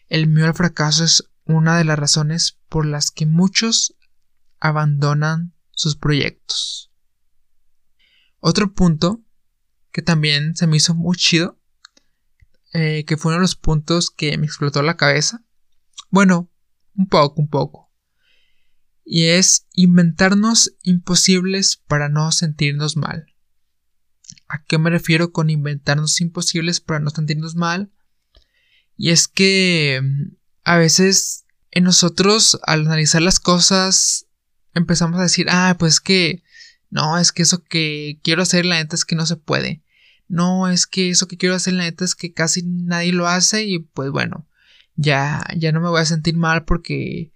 el 0.07 0.27
miedo 0.27 0.47
al 0.47 0.53
fracaso 0.53 1.03
es 1.03 1.29
una 1.45 1.77
de 1.77 1.83
las 1.83 1.99
razones 1.99 2.59
por 2.69 2.85
las 2.85 3.11
que 3.11 3.25
muchos 3.25 3.95
abandonan 4.59 5.53
sus 5.71 5.95
proyectos. 5.95 6.91
Otro 8.39 8.73
punto 8.73 9.21
que 9.91 10.01
también 10.01 10.55
se 10.55 10.67
me 10.67 10.77
hizo 10.77 10.95
muy 10.95 11.17
chido, 11.17 11.59
eh, 12.77 13.05
que 13.05 13.15
fue 13.15 13.29
uno 13.29 13.37
de 13.37 13.43
los 13.43 13.55
puntos 13.55 14.09
que 14.09 14.37
me 14.37 14.45
explotó 14.45 14.81
la 14.81 14.97
cabeza. 14.97 15.45
Bueno, 16.09 16.51
un 16.93 17.07
poco, 17.07 17.41
un 17.41 17.47
poco. 17.47 17.89
Y 19.05 19.27
es 19.27 19.65
inventarnos 19.71 20.75
imposibles 20.83 21.77
para 21.77 22.09
no 22.09 22.33
sentirnos 22.33 22.97
mal. 22.97 23.27
¿A 24.49 24.61
qué 24.65 24.77
me 24.77 24.89
refiero 24.89 25.31
con 25.31 25.49
inventarnos 25.49 26.19
imposibles 26.19 26.81
para 26.81 26.99
no 26.99 27.11
sentirnos 27.11 27.55
mal? 27.55 27.93
Y 28.97 29.11
es 29.11 29.29
que 29.29 30.01
mm, 30.03 30.35
a 30.65 30.75
veces 30.75 31.45
en 31.71 31.85
nosotros 31.85 32.59
al 32.63 32.81
analizar 32.87 33.21
las 33.21 33.39
cosas 33.39 34.27
empezamos 34.73 35.17
a 35.17 35.23
decir, 35.23 35.47
ah, 35.49 35.77
pues 35.79 36.01
que 36.01 36.43
no, 36.89 37.17
es 37.17 37.31
que 37.31 37.43
eso 37.43 37.63
que 37.63 38.19
quiero 38.21 38.41
hacer 38.41 38.65
la 38.65 38.75
neta 38.75 38.97
es 38.97 39.05
que 39.05 39.15
no 39.15 39.25
se 39.25 39.37
puede. 39.37 39.84
No, 40.27 40.67
es 40.67 40.87
que 40.87 41.09
eso 41.09 41.27
que 41.27 41.37
quiero 41.37 41.55
hacer 41.55 41.73
la 41.73 41.83
neta 41.83 42.05
es 42.05 42.15
que 42.15 42.33
casi 42.33 42.63
nadie 42.63 43.13
lo 43.13 43.27
hace 43.27 43.65
y 43.65 43.79
pues 43.79 44.09
bueno, 44.11 44.47
ya 44.95 45.43
ya 45.55 45.71
no 45.71 45.81
me 45.81 45.89
voy 45.89 46.01
a 46.01 46.05
sentir 46.05 46.35
mal 46.35 46.65
porque 46.65 47.31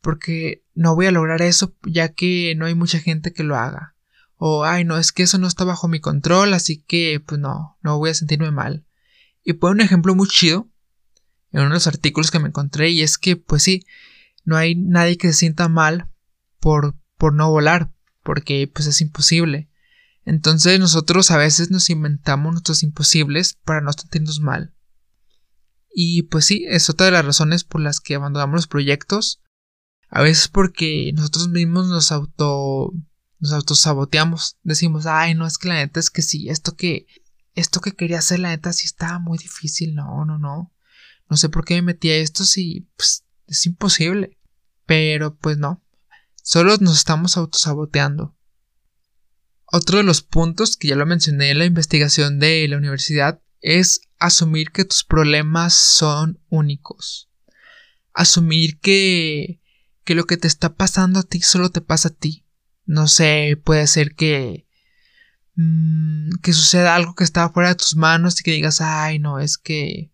porque 0.00 0.64
no 0.74 0.94
voy 0.94 1.06
a 1.06 1.12
lograr 1.12 1.42
eso 1.42 1.74
ya 1.84 2.08
que 2.10 2.54
no 2.56 2.66
hay 2.66 2.74
mucha 2.74 2.98
gente 2.98 3.32
que 3.32 3.44
lo 3.44 3.56
haga. 3.56 3.94
O 4.36 4.64
ay, 4.64 4.84
no, 4.84 4.98
es 4.98 5.12
que 5.12 5.22
eso 5.22 5.38
no 5.38 5.46
está 5.46 5.64
bajo 5.64 5.88
mi 5.88 6.00
control, 6.00 6.52
así 6.54 6.84
que 6.86 7.20
pues 7.24 7.40
no, 7.40 7.78
no 7.82 7.98
voy 7.98 8.10
a 8.10 8.14
sentirme 8.14 8.50
mal. 8.50 8.84
Y 9.42 9.54
por 9.54 9.70
un 9.72 9.80
ejemplo 9.80 10.14
muy 10.14 10.28
chido 10.28 10.68
en 11.52 11.60
uno 11.60 11.70
de 11.70 11.74
los 11.74 11.86
artículos 11.86 12.30
que 12.30 12.38
me 12.38 12.48
encontré 12.48 12.90
y 12.90 13.02
es 13.02 13.18
que 13.18 13.36
pues 13.36 13.62
sí, 13.62 13.86
no 14.44 14.56
hay 14.56 14.74
nadie 14.74 15.16
que 15.16 15.28
se 15.28 15.34
sienta 15.34 15.68
mal 15.68 16.08
por, 16.60 16.96
por 17.16 17.32
no 17.32 17.50
volar, 17.50 17.90
porque 18.22 18.70
pues 18.72 18.86
es 18.86 19.00
imposible. 19.00 19.68
Entonces 20.26 20.80
nosotros 20.80 21.30
a 21.30 21.38
veces 21.38 21.70
nos 21.70 21.88
inventamos 21.88 22.52
nuestros 22.52 22.82
imposibles 22.82 23.54
para 23.64 23.80
no 23.80 23.92
sentirnos 23.92 24.40
mal. 24.40 24.74
Y 25.94 26.24
pues 26.24 26.44
sí, 26.44 26.66
es 26.68 26.90
otra 26.90 27.06
de 27.06 27.12
las 27.12 27.24
razones 27.24 27.64
por 27.64 27.80
las 27.80 28.00
que 28.00 28.16
abandonamos 28.16 28.56
los 28.56 28.66
proyectos. 28.66 29.40
A 30.10 30.22
veces 30.22 30.48
porque 30.48 31.12
nosotros 31.14 31.48
mismos 31.48 31.88
nos 31.88 32.12
auto 32.12 32.92
nos 33.38 33.52
autosaboteamos. 33.52 34.58
Decimos, 34.62 35.06
ay, 35.06 35.34
no, 35.34 35.46
es 35.46 35.58
que 35.58 35.68
la 35.68 35.74
neta 35.74 36.00
es 36.00 36.10
que 36.10 36.22
sí, 36.22 36.48
esto 36.48 36.74
que 36.74 37.06
esto 37.54 37.80
que 37.80 37.92
quería 37.92 38.18
hacer 38.18 38.40
la 38.40 38.48
neta 38.50 38.72
sí 38.72 38.84
estaba 38.84 39.18
muy 39.18 39.38
difícil. 39.38 39.94
No, 39.94 40.24
no, 40.24 40.38
no. 40.38 40.74
No 41.30 41.36
sé 41.36 41.48
por 41.48 41.64
qué 41.64 41.74
me 41.76 41.82
metí 41.82 42.10
a 42.10 42.16
esto 42.16 42.44
si 42.44 42.90
pues, 42.96 43.24
es 43.46 43.64
imposible. 43.64 44.38
Pero 44.86 45.36
pues 45.36 45.56
no. 45.56 45.82
Solo 46.42 46.76
nos 46.78 46.96
estamos 46.96 47.36
autosaboteando. 47.36 48.35
Otro 49.66 49.98
de 49.98 50.04
los 50.04 50.22
puntos 50.22 50.76
que 50.76 50.88
ya 50.88 50.96
lo 50.96 51.06
mencioné 51.06 51.50
en 51.50 51.58
la 51.58 51.64
investigación 51.64 52.38
de 52.38 52.66
la 52.68 52.76
universidad 52.76 53.40
es 53.60 54.00
asumir 54.18 54.70
que 54.70 54.84
tus 54.84 55.04
problemas 55.04 55.74
son 55.74 56.40
únicos. 56.48 57.30
Asumir 58.12 58.78
que, 58.78 59.60
que 60.04 60.14
lo 60.14 60.24
que 60.24 60.36
te 60.36 60.46
está 60.46 60.74
pasando 60.74 61.20
a 61.20 61.22
ti 61.24 61.40
solo 61.40 61.70
te 61.70 61.80
pasa 61.80 62.08
a 62.08 62.12
ti. 62.12 62.44
No 62.84 63.08
sé, 63.08 63.60
puede 63.62 63.86
ser 63.88 64.14
que 64.14 64.66
mm, 65.56 66.36
que 66.42 66.52
suceda 66.52 66.94
algo 66.94 67.14
que 67.14 67.24
está 67.24 67.48
fuera 67.48 67.70
de 67.70 67.74
tus 67.74 67.96
manos 67.96 68.40
y 68.40 68.44
que 68.44 68.52
digas, 68.52 68.80
ay, 68.80 69.18
no, 69.18 69.40
es 69.40 69.58
que 69.58 70.12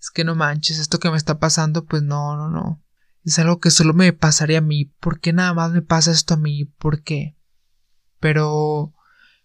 es 0.00 0.10
que 0.10 0.24
no 0.24 0.34
manches, 0.34 0.78
esto 0.78 0.98
que 0.98 1.10
me 1.10 1.16
está 1.16 1.38
pasando, 1.38 1.84
pues 1.84 2.02
no, 2.02 2.36
no, 2.36 2.48
no. 2.48 2.82
Es 3.24 3.38
algo 3.38 3.60
que 3.60 3.70
solo 3.70 3.94
me 3.94 4.12
pasaría 4.12 4.58
a 4.58 4.62
mí. 4.62 4.86
¿Por 4.86 5.20
qué 5.20 5.32
nada 5.32 5.54
más 5.54 5.72
me 5.72 5.82
pasa 5.82 6.10
esto 6.12 6.34
a 6.34 6.38
mí? 6.38 6.64
¿Por 6.64 7.02
qué? 7.02 7.37
Pero, 8.20 8.94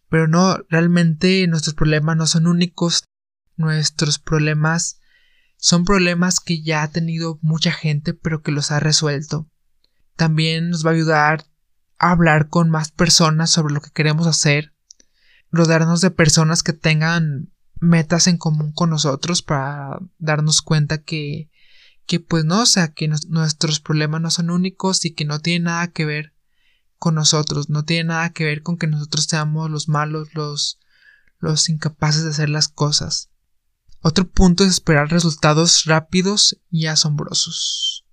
pero 0.10 0.27
no, 0.27 0.58
realmente 0.70 1.46
nuestros 1.48 1.75
problemas 1.75 2.18
no 2.18 2.27
son 2.27 2.48
únicos. 2.48 3.03
Nuestros 3.56 4.20
problemas 4.20 5.00
son 5.58 5.86
problemas 5.86 6.39
que 6.39 6.62
ya 6.62 6.84
ha 6.84 6.89
tenido 6.89 7.39
mucha 7.42 7.72
gente, 7.72 8.13
pero 8.13 8.42
que 8.42 8.51
los 8.51 8.72
ha 8.72 8.80
resuelto. 8.80 9.50
También 10.15 10.70
nos 10.70 10.86
va 10.86 10.89
a 10.92 10.94
ayudar 10.94 11.46
a 12.00 12.12
hablar 12.12 12.50
con 12.50 12.70
más 12.70 12.92
personas 12.92 13.50
sobre 13.50 13.74
lo 13.74 13.82
que 13.82 13.92
queremos 13.92 14.27
hacer, 14.27 14.74
rodearnos 15.51 16.01
de 16.01 16.12
personas 16.12 16.63
que 16.63 16.74
tengan 16.74 17.53
metas 17.80 18.27
en 18.27 18.38
común 18.38 18.74
con 18.74 18.89
nosotros 18.89 19.42
para 19.42 20.00
darnos 20.18 20.62
cuenta 20.62 21.01
que, 21.01 21.50
que 22.06 22.20
pues 22.20 22.44
no, 22.44 22.63
o 22.63 22.65
sea, 22.65 22.89
que 22.89 23.08
nuestros 23.08 23.80
problemas 23.80 24.22
no 24.22 24.32
son 24.32 24.50
únicos 24.50 25.06
y 25.06 25.13
que 25.13 25.25
no 25.25 25.39
tiene 25.39 25.65
nada 25.65 25.88
que 25.88 26.06
ver 26.06 26.33
con 27.03 27.15
nosotros, 27.15 27.69
no 27.69 27.83
tiene 27.83 28.05
nada 28.05 28.29
que 28.29 28.45
ver 28.45 28.63
con 28.63 28.77
que 28.77 28.88
nosotros 28.88 29.25
seamos 29.25 29.69
los 29.69 29.89
malos, 29.89 30.29
los, 30.36 30.79
los 31.39 31.67
incapaces 31.67 32.24
de 32.24 32.29
hacer 32.29 32.48
las 32.48 32.69
cosas. 32.69 33.29
Otro 34.00 34.25
punto 34.25 34.63
es 34.63 34.69
esperar 34.69 35.10
resultados 35.10 35.83
rápidos 35.83 36.62
y 36.72 36.86
asombrosos. 36.86 38.05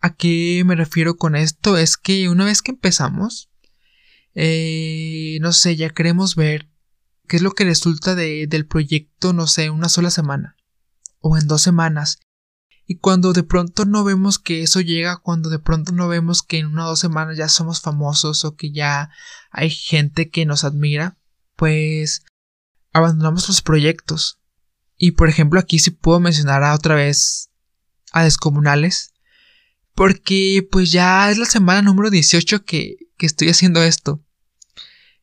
¿A 0.00 0.12
qué 0.12 0.64
me 0.66 0.74
refiero 0.74 1.16
con 1.18 1.36
esto? 1.36 1.78
Es 1.78 1.96
que 1.96 2.28
una 2.28 2.44
vez 2.44 2.62
que 2.62 2.72
empezamos, 2.72 3.48
eh, 4.34 5.38
no 5.40 5.52
sé, 5.52 5.76
ya 5.76 5.88
queremos 5.90 6.34
ver 6.34 6.68
qué 7.28 7.36
es 7.36 7.42
lo 7.42 7.52
que 7.52 7.62
resulta 7.62 8.16
de, 8.16 8.48
del 8.48 8.66
proyecto, 8.66 9.32
no 9.32 9.46
sé, 9.46 9.70
una 9.70 9.88
sola 9.88 10.10
semana 10.10 10.56
o 11.20 11.38
en 11.38 11.46
dos 11.46 11.62
semanas. 11.62 12.18
Y 12.86 12.98
cuando 12.98 13.32
de 13.32 13.42
pronto 13.42 13.86
no 13.86 14.04
vemos 14.04 14.38
que 14.38 14.62
eso 14.62 14.80
llega, 14.80 15.16
cuando 15.16 15.48
de 15.48 15.58
pronto 15.58 15.92
no 15.92 16.06
vemos 16.06 16.42
que 16.42 16.58
en 16.58 16.66
una 16.66 16.84
o 16.84 16.88
dos 16.90 16.98
semanas 17.00 17.36
ya 17.36 17.48
somos 17.48 17.80
famosos 17.80 18.44
o 18.44 18.56
que 18.56 18.72
ya 18.72 19.10
hay 19.50 19.70
gente 19.70 20.28
que 20.28 20.44
nos 20.44 20.64
admira, 20.64 21.16
pues 21.56 22.24
abandonamos 22.92 23.48
los 23.48 23.62
proyectos. 23.62 24.40
Y 24.96 25.12
por 25.12 25.28
ejemplo 25.28 25.58
aquí 25.58 25.78
sí 25.78 25.90
puedo 25.90 26.20
mencionar 26.20 26.62
a 26.62 26.74
otra 26.74 26.94
vez 26.94 27.50
a 28.12 28.22
Descomunales, 28.22 29.14
porque 29.94 30.66
pues 30.70 30.92
ya 30.92 31.30
es 31.30 31.38
la 31.38 31.46
semana 31.46 31.80
número 31.80 32.10
18 32.10 32.64
que, 32.64 32.96
que 33.16 33.26
estoy 33.26 33.48
haciendo 33.48 33.82
esto. 33.82 34.22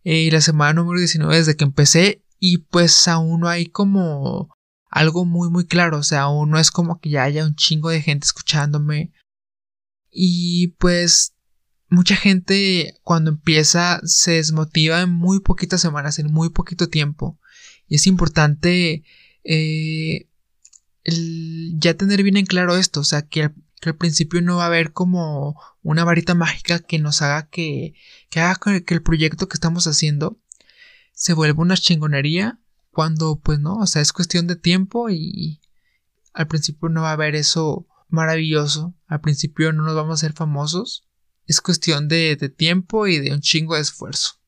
Eh, 0.04 0.24
y 0.24 0.32
la 0.32 0.42
semana 0.42 0.74
número 0.74 1.00
19 1.00 1.36
desde 1.38 1.56
que 1.56 1.64
empecé 1.64 2.24
y 2.40 2.58
pues 2.58 3.08
aún 3.08 3.42
no 3.42 3.48
hay 3.48 3.68
como 3.68 4.50
algo 4.92 5.26
muy 5.26 5.50
muy 5.50 5.66
claro, 5.66 5.98
o 5.98 6.04
sea, 6.04 6.22
aún 6.24 6.52
no 6.52 6.60
es 6.60 6.70
como 6.70 7.00
que 7.00 7.10
ya 7.10 7.24
haya 7.24 7.46
un 7.46 7.56
chingo 7.56 7.90
de 7.90 8.02
gente 8.02 8.26
escuchándome. 8.26 9.12
Y 10.12 10.76
pues 10.80 11.36
mucha 11.90 12.16
gente 12.16 12.94
cuando 13.04 13.32
empieza 13.32 14.02
se 14.04 14.34
desmotiva 14.34 15.02
en 15.02 15.10
muy 15.12 15.40
poquitas 15.40 15.82
semanas, 15.82 16.20
en 16.20 16.32
muy 16.32 16.50
poquito 16.50 16.90
tiempo. 16.90 17.40
Y 17.88 17.96
es 17.96 18.08
importante 18.08 19.04
eh, 19.44 20.30
ya 21.04 21.94
tener 21.96 22.24
bien 22.24 22.38
en 22.38 22.46
claro 22.46 22.76
esto, 22.78 23.00
o 23.00 23.04
sea, 23.06 23.24
que 23.24 23.52
que 23.82 23.90
al 23.90 23.98
principio 23.98 24.42
no 24.42 24.58
va 24.58 24.64
a 24.64 24.68
haber 24.68 24.94
como 24.94 25.60
una 25.82 26.04
varita 26.06 26.36
mágica 26.36 26.80
que 26.80 27.00
nos 27.00 27.22
haga 27.24 27.50
que, 27.50 27.96
que 28.30 28.40
haga 28.40 28.80
que 28.82 28.94
el 28.94 29.02
proyecto 29.02 29.50
que 29.50 29.56
estamos 29.56 29.88
haciendo 29.88 30.40
se 31.14 31.34
vuelva 31.34 31.64
una 31.64 31.76
chingonería 31.76 32.60
cuando 32.92 33.40
pues 33.40 33.60
no, 33.60 33.78
o 33.78 33.88
sea, 33.88 34.02
es 34.02 34.14
cuestión 34.14 34.48
de 34.48 34.56
tiempo 34.56 35.10
y 35.10 35.62
al 36.34 36.48
principio 36.48 36.90
no 36.90 37.02
va 37.02 37.10
a 37.10 37.14
haber 37.14 37.36
eso 37.36 37.88
maravilloso. 38.10 38.96
Al 39.08 39.22
principio 39.22 39.74
no 39.74 39.84
nos 39.84 39.96
vamos 39.96 40.12
a 40.12 40.26
hacer 40.26 40.34
famosos. 40.34 41.08
Es 41.46 41.62
cuestión 41.62 42.08
de, 42.08 42.36
de 42.36 42.50
tiempo 42.50 43.08
y 43.08 43.20
de 43.20 43.34
un 43.34 43.42
chingo 43.42 43.76
de 43.76 43.82
esfuerzo. 43.82 44.40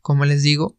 Como 0.00 0.24
les 0.24 0.42
digo, 0.42 0.78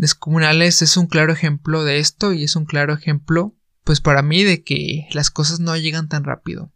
Descomunales 0.00 0.80
es 0.80 0.96
un 0.96 1.06
claro 1.06 1.30
ejemplo 1.30 1.84
de 1.84 1.98
esto 1.98 2.32
y 2.32 2.44
es 2.44 2.56
un 2.56 2.64
claro 2.64 2.94
ejemplo, 2.94 3.54
pues 3.84 4.00
para 4.00 4.22
mí, 4.22 4.44
de 4.44 4.64
que 4.64 5.06
las 5.12 5.30
cosas 5.30 5.60
no 5.60 5.76
llegan 5.76 6.08
tan 6.08 6.24
rápido. 6.24 6.72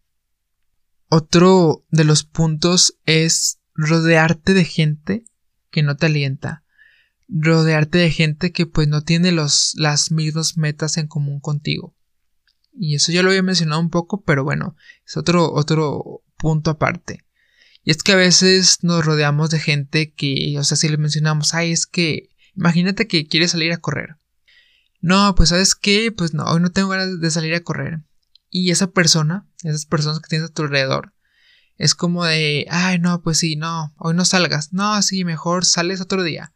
Otro 1.09 1.87
de 1.91 2.05
los 2.05 2.23
puntos 2.25 2.99
es 3.07 3.61
rodearte 3.73 4.53
de 4.53 4.67
gente 4.67 5.25
que 5.71 5.83
no 5.83 5.97
te 5.97 6.05
alienta. 6.05 6.64
Rodearte 7.37 7.99
de 7.99 8.11
gente 8.11 8.53
que 8.53 8.67
pues 8.67 8.87
no 8.89 9.03
tiene 9.03 9.33
los, 9.33 9.73
las 9.77 10.11
mismas 10.11 10.57
metas 10.57 10.97
en 10.97 11.09
común 11.09 11.41
contigo. 11.41 11.97
Y 12.73 12.95
eso 12.95 13.13
ya 13.13 13.23
lo 13.23 13.31
había 13.31 13.43
mencionado 13.43 13.81
un 13.81 13.91
poco, 13.91 14.23
pero 14.23 14.45
bueno, 14.45 14.77
es 15.07 15.17
otro, 15.17 15.53
otro 15.53 16.23
punto 16.37 16.71
aparte. 16.71 17.25
Y 17.83 17.91
es 17.91 18.03
que 18.03 18.13
a 18.13 18.17
veces 18.17 18.79
nos 18.83 19.05
rodeamos 19.05 19.51
de 19.51 19.61
gente 19.61 20.13
que, 20.13 20.57
o 20.59 20.65
sea, 20.65 20.77
si 20.77 20.89
le 20.89 20.97
mencionamos, 20.97 21.55
ay, 21.55 21.73
es 21.73 21.87
que 21.87 22.31
Imagínate 22.57 23.07
que 23.07 23.27
quieres 23.27 23.51
salir 23.51 23.73
a 23.73 23.79
correr. 23.79 24.17
No, 25.01 25.35
pues 25.35 25.51
sabes 25.51 25.75
qué, 25.75 26.13
pues 26.13 26.35
no, 26.35 26.45
hoy 26.45 26.61
no 26.61 26.71
tengo 26.71 26.89
ganas 26.89 27.21
de 27.21 27.31
salir 27.31 27.55
a 27.55 27.61
correr. 27.61 28.01
Y 28.49 28.71
esa 28.71 28.91
persona, 28.91 29.47
esas 29.63 29.87
personas 29.87 30.21
que 30.21 30.29
tienes 30.29 30.51
a 30.51 30.53
tu 30.53 30.63
alrededor, 30.63 31.13
es 31.77 31.95
como 31.95 32.25
de, 32.25 32.67
ay, 32.71 32.99
no, 33.01 33.21
pues 33.21 33.39
sí, 33.39 33.57
no, 33.57 33.93
hoy 33.99 34.15
no 34.15 34.25
salgas. 34.25 34.73
No, 34.73 35.01
sí, 35.03 35.25
mejor 35.25 35.65
sales 35.65 36.01
otro 36.01 36.23
día. 36.23 36.53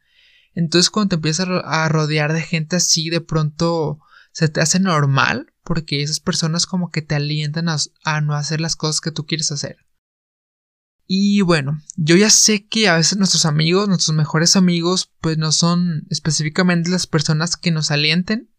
Entonces 0.55 0.90
cuando 0.90 1.11
te 1.11 1.14
empiezas 1.17 1.49
a 1.64 1.88
rodear 1.88 2.33
de 2.33 2.43
gente 2.43 2.76
así, 2.76 3.11
de 3.11 3.21
pronto 3.21 4.00
se 4.33 4.49
te 4.49 4.61
hace 4.61 4.81
normal, 4.81 5.52
porque 5.64 6.02
esas 6.02 6.21
personas 6.21 6.64
como 6.67 6.90
que 6.90 7.02
te 7.02 7.14
alientan 7.14 7.69
a, 7.69 8.21
no 8.21 8.35
hacer 8.35 8.61
las 8.61 8.76
cosas 8.76 9.00
que 9.00 9.11
tú 9.11 9.26
quieres 9.26 9.52
hacer. 9.52 9.76
Y 11.07 11.40
bueno, 11.40 11.81
yo 11.97 12.17
ya 12.17 12.31
sé 12.31 12.67
que 12.67 12.88
a 12.88 12.97
veces 12.97 13.19
nuestros 13.19 13.47
amigos, 13.47 13.88
nuestros 13.88 14.17
mejores 14.17 14.57
amigos, 14.57 15.12
pues 15.21 15.38
no 15.38 15.52
son 15.52 16.07
específicamente 16.11 16.90
las 16.90 17.07
personas 17.07 17.57
que 17.57 17.71
nos 17.71 17.90
alienten. 17.90 18.50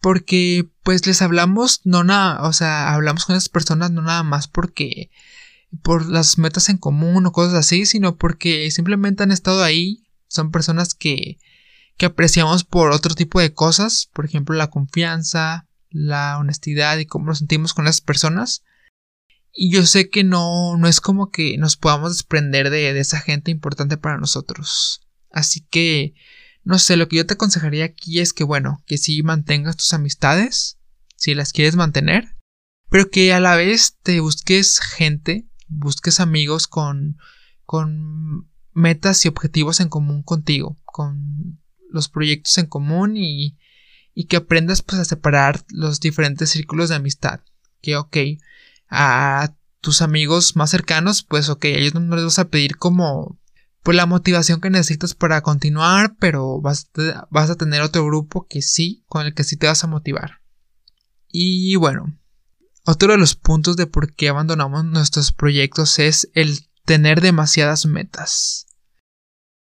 Porque 0.00 0.68
pues 0.82 1.06
les 1.06 1.22
hablamos, 1.22 1.80
no 1.84 2.04
nada, 2.04 2.42
o 2.42 2.52
sea, 2.52 2.92
hablamos 2.92 3.24
con 3.24 3.36
esas 3.36 3.48
personas 3.48 3.90
no 3.90 4.02
nada 4.02 4.22
más 4.22 4.48
porque 4.48 5.10
por 5.82 6.06
las 6.06 6.38
metas 6.38 6.68
en 6.68 6.78
común 6.78 7.26
o 7.26 7.32
cosas 7.32 7.54
así, 7.54 7.86
sino 7.86 8.16
porque 8.16 8.70
simplemente 8.70 9.22
han 9.22 9.32
estado 9.32 9.62
ahí, 9.62 10.05
son 10.28 10.50
personas 10.50 10.94
que, 10.94 11.38
que 11.96 12.06
apreciamos 12.06 12.64
por 12.64 12.92
otro 12.92 13.14
tipo 13.14 13.40
de 13.40 13.52
cosas, 13.52 14.08
por 14.12 14.24
ejemplo 14.24 14.54
la 14.56 14.70
confianza, 14.70 15.66
la 15.90 16.38
honestidad 16.38 16.98
y 16.98 17.06
cómo 17.06 17.26
nos 17.26 17.38
sentimos 17.38 17.74
con 17.74 17.84
las 17.84 18.00
personas. 18.00 18.62
Y 19.52 19.70
yo 19.70 19.86
sé 19.86 20.10
que 20.10 20.22
no, 20.22 20.76
no 20.76 20.86
es 20.86 21.00
como 21.00 21.30
que 21.30 21.56
nos 21.56 21.76
podamos 21.76 22.12
desprender 22.12 22.68
de, 22.68 22.92
de 22.92 23.00
esa 23.00 23.20
gente 23.20 23.50
importante 23.50 23.96
para 23.96 24.18
nosotros. 24.18 25.00
Así 25.30 25.60
que, 25.70 26.14
no 26.62 26.78
sé, 26.78 26.96
lo 26.96 27.08
que 27.08 27.16
yo 27.16 27.26
te 27.26 27.34
aconsejaría 27.34 27.86
aquí 27.86 28.20
es 28.20 28.34
que, 28.34 28.44
bueno, 28.44 28.82
que 28.86 28.98
sí 28.98 29.22
mantengas 29.22 29.76
tus 29.76 29.94
amistades, 29.94 30.78
si 31.16 31.34
las 31.34 31.52
quieres 31.52 31.76
mantener, 31.76 32.36
pero 32.90 33.10
que 33.10 33.32
a 33.32 33.40
la 33.40 33.56
vez 33.56 33.96
te 34.02 34.20
busques 34.20 34.78
gente, 34.80 35.48
busques 35.68 36.20
amigos 36.20 36.66
con, 36.68 37.16
con 37.64 38.50
metas 38.76 39.24
y 39.24 39.28
objetivos 39.28 39.80
en 39.80 39.88
común 39.88 40.22
contigo, 40.22 40.76
con 40.84 41.58
los 41.90 42.08
proyectos 42.08 42.58
en 42.58 42.66
común 42.66 43.16
y, 43.16 43.56
que 44.28 44.36
aprendas 44.36 44.82
pues 44.82 45.00
a 45.00 45.04
separar 45.04 45.64
los 45.70 45.98
diferentes 46.00 46.50
círculos 46.50 46.90
de 46.90 46.96
amistad. 46.96 47.40
Que 47.80 47.96
ok, 47.96 48.16
a 48.88 49.54
tus 49.80 50.02
amigos 50.02 50.56
más 50.56 50.70
cercanos, 50.70 51.22
pues 51.22 51.48
ok, 51.48 51.64
a 51.64 51.68
ellos 51.68 51.94
no 51.94 52.14
les 52.14 52.24
vas 52.24 52.38
a 52.38 52.48
pedir 52.48 52.76
como 52.76 53.38
pues 53.82 53.96
la 53.96 54.06
motivación 54.06 54.60
que 54.60 54.68
necesitas 54.68 55.14
para 55.14 55.42
continuar, 55.42 56.16
pero 56.18 56.60
vas, 56.60 56.90
vas 57.30 57.50
a 57.50 57.54
tener 57.54 57.82
otro 57.82 58.04
grupo 58.04 58.46
que 58.48 58.60
sí, 58.60 59.04
con 59.06 59.24
el 59.26 59.32
que 59.32 59.44
sí 59.44 59.56
te 59.56 59.68
vas 59.68 59.84
a 59.84 59.86
motivar. 59.86 60.40
Y 61.28 61.76
bueno, 61.76 62.18
otro 62.84 63.12
de 63.12 63.18
los 63.18 63.36
puntos 63.36 63.76
de 63.76 63.86
por 63.86 64.12
qué 64.12 64.28
abandonamos 64.28 64.84
nuestros 64.84 65.32
proyectos 65.32 65.98
es 65.98 66.28
el 66.34 66.66
tener 66.84 67.20
demasiadas 67.20 67.86
metas. 67.86 68.65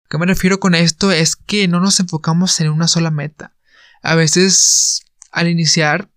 ¿A 0.04 0.08
qué 0.08 0.18
me 0.18 0.26
refiero 0.26 0.60
con 0.60 0.74
esto? 0.74 1.12
Es 1.12 1.36
que 1.36 1.68
no 1.68 1.80
nos 1.80 2.00
enfocamos 2.00 2.58
en 2.60 2.70
una 2.70 2.88
sola 2.88 3.10
meta. 3.10 3.54
A 4.02 4.14
veces 4.14 5.02
al 5.32 5.48
iniciar, 5.48 6.10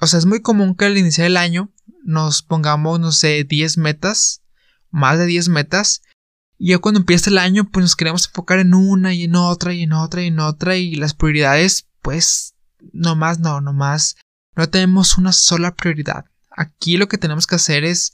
o 0.00 0.06
sea, 0.06 0.18
es 0.18 0.26
muy 0.26 0.40
común 0.40 0.74
que 0.74 0.86
al 0.86 0.96
iniciar 0.96 1.26
el 1.26 1.36
año 1.36 1.72
nos 2.04 2.42
pongamos, 2.42 2.98
no 3.00 3.12
sé, 3.12 3.44
10 3.44 3.78
metas, 3.78 4.42
más 4.90 5.18
de 5.18 5.26
10 5.26 5.48
metas, 5.48 6.02
y 6.58 6.68
ya 6.68 6.78
cuando 6.78 7.00
empieza 7.00 7.30
el 7.30 7.38
año, 7.38 7.68
pues 7.70 7.82
nos 7.82 7.96
queremos 7.96 8.26
enfocar 8.26 8.60
en 8.60 8.74
una 8.74 9.12
y 9.14 9.24
en 9.24 9.34
otra 9.34 9.74
y 9.74 9.82
en 9.82 9.92
otra 9.92 10.22
y 10.22 10.28
en 10.28 10.38
otra, 10.38 10.76
y 10.76 10.94
las 10.94 11.14
prioridades, 11.14 11.88
pues, 12.02 12.54
no 12.92 13.16
más, 13.16 13.40
no, 13.40 13.60
no 13.60 13.72
más, 13.72 14.16
no 14.54 14.68
tenemos 14.68 15.18
una 15.18 15.32
sola 15.32 15.74
prioridad. 15.74 16.24
Aquí 16.50 16.96
lo 16.96 17.08
que 17.08 17.18
tenemos 17.18 17.46
que 17.46 17.56
hacer 17.56 17.84
es, 17.84 18.12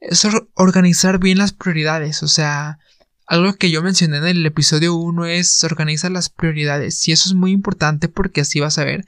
es 0.00 0.26
organizar 0.54 1.18
bien 1.18 1.38
las 1.38 1.52
prioridades, 1.52 2.22
o 2.22 2.28
sea, 2.28 2.78
algo 3.26 3.54
que 3.54 3.70
yo 3.70 3.82
mencioné 3.82 4.18
en 4.18 4.24
el 4.24 4.46
episodio 4.46 4.94
1 4.94 5.26
es 5.26 5.64
organizar 5.64 6.10
las 6.10 6.28
prioridades, 6.28 7.06
y 7.08 7.12
eso 7.12 7.28
es 7.28 7.34
muy 7.34 7.50
importante 7.50 8.08
porque 8.08 8.42
así 8.42 8.60
vas 8.60 8.78
a 8.78 8.84
ver 8.84 9.04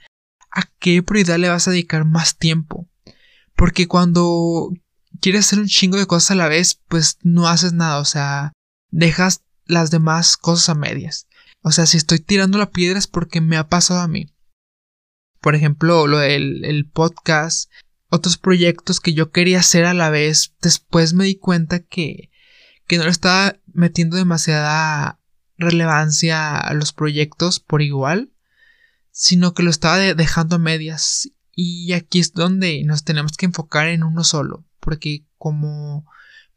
a 0.51 0.63
qué 0.79 1.01
prioridad 1.03 1.37
le 1.37 1.49
vas 1.49 1.67
a 1.67 1.71
dedicar 1.71 2.05
más 2.05 2.37
tiempo. 2.37 2.87
Porque 3.55 3.87
cuando 3.87 4.71
quieres 5.21 5.45
hacer 5.45 5.59
un 5.59 5.67
chingo 5.67 5.97
de 5.97 6.05
cosas 6.05 6.31
a 6.31 6.35
la 6.35 6.47
vez, 6.47 6.79
pues 6.87 7.17
no 7.21 7.47
haces 7.47 7.73
nada, 7.73 7.99
o 7.99 8.05
sea, 8.05 8.53
dejas 8.89 9.43
las 9.65 9.91
demás 9.91 10.37
cosas 10.37 10.69
a 10.69 10.75
medias. 10.75 11.27
O 11.61 11.71
sea, 11.71 11.85
si 11.85 11.97
estoy 11.97 12.19
tirando 12.19 12.57
la 12.57 12.71
piedra 12.71 12.99
es 12.99 13.07
porque 13.07 13.41
me 13.41 13.57
ha 13.57 13.67
pasado 13.67 13.99
a 13.99 14.07
mí. 14.07 14.33
Por 15.41 15.55
ejemplo, 15.55 16.07
lo 16.07 16.17
del 16.17 16.65
el 16.65 16.89
podcast, 16.89 17.71
otros 18.09 18.37
proyectos 18.37 18.99
que 18.99 19.13
yo 19.13 19.31
quería 19.31 19.59
hacer 19.59 19.85
a 19.85 19.93
la 19.93 20.09
vez, 20.09 20.55
después 20.61 21.13
me 21.13 21.25
di 21.25 21.35
cuenta 21.35 21.79
que, 21.79 22.28
que 22.89 22.97
no 22.97 23.03
le 23.03 23.11
estaba 23.11 23.55
metiendo 23.71 24.17
demasiada 24.17 25.19
relevancia 25.57 26.57
a 26.57 26.73
los 26.73 26.91
proyectos 26.91 27.59
por 27.59 27.83
igual, 27.83 28.33
sino 29.11 29.53
que 29.53 29.61
lo 29.61 29.69
estaba 29.69 29.99
dejando 29.99 30.55
a 30.55 30.59
medias 30.59 31.29
y 31.51 31.93
aquí 31.93 32.17
es 32.17 32.33
donde 32.33 32.83
nos 32.85 33.03
tenemos 33.03 33.33
que 33.33 33.45
enfocar 33.45 33.89
en 33.89 34.03
uno 34.03 34.23
solo, 34.23 34.65
porque 34.79 35.27
como 35.37 36.07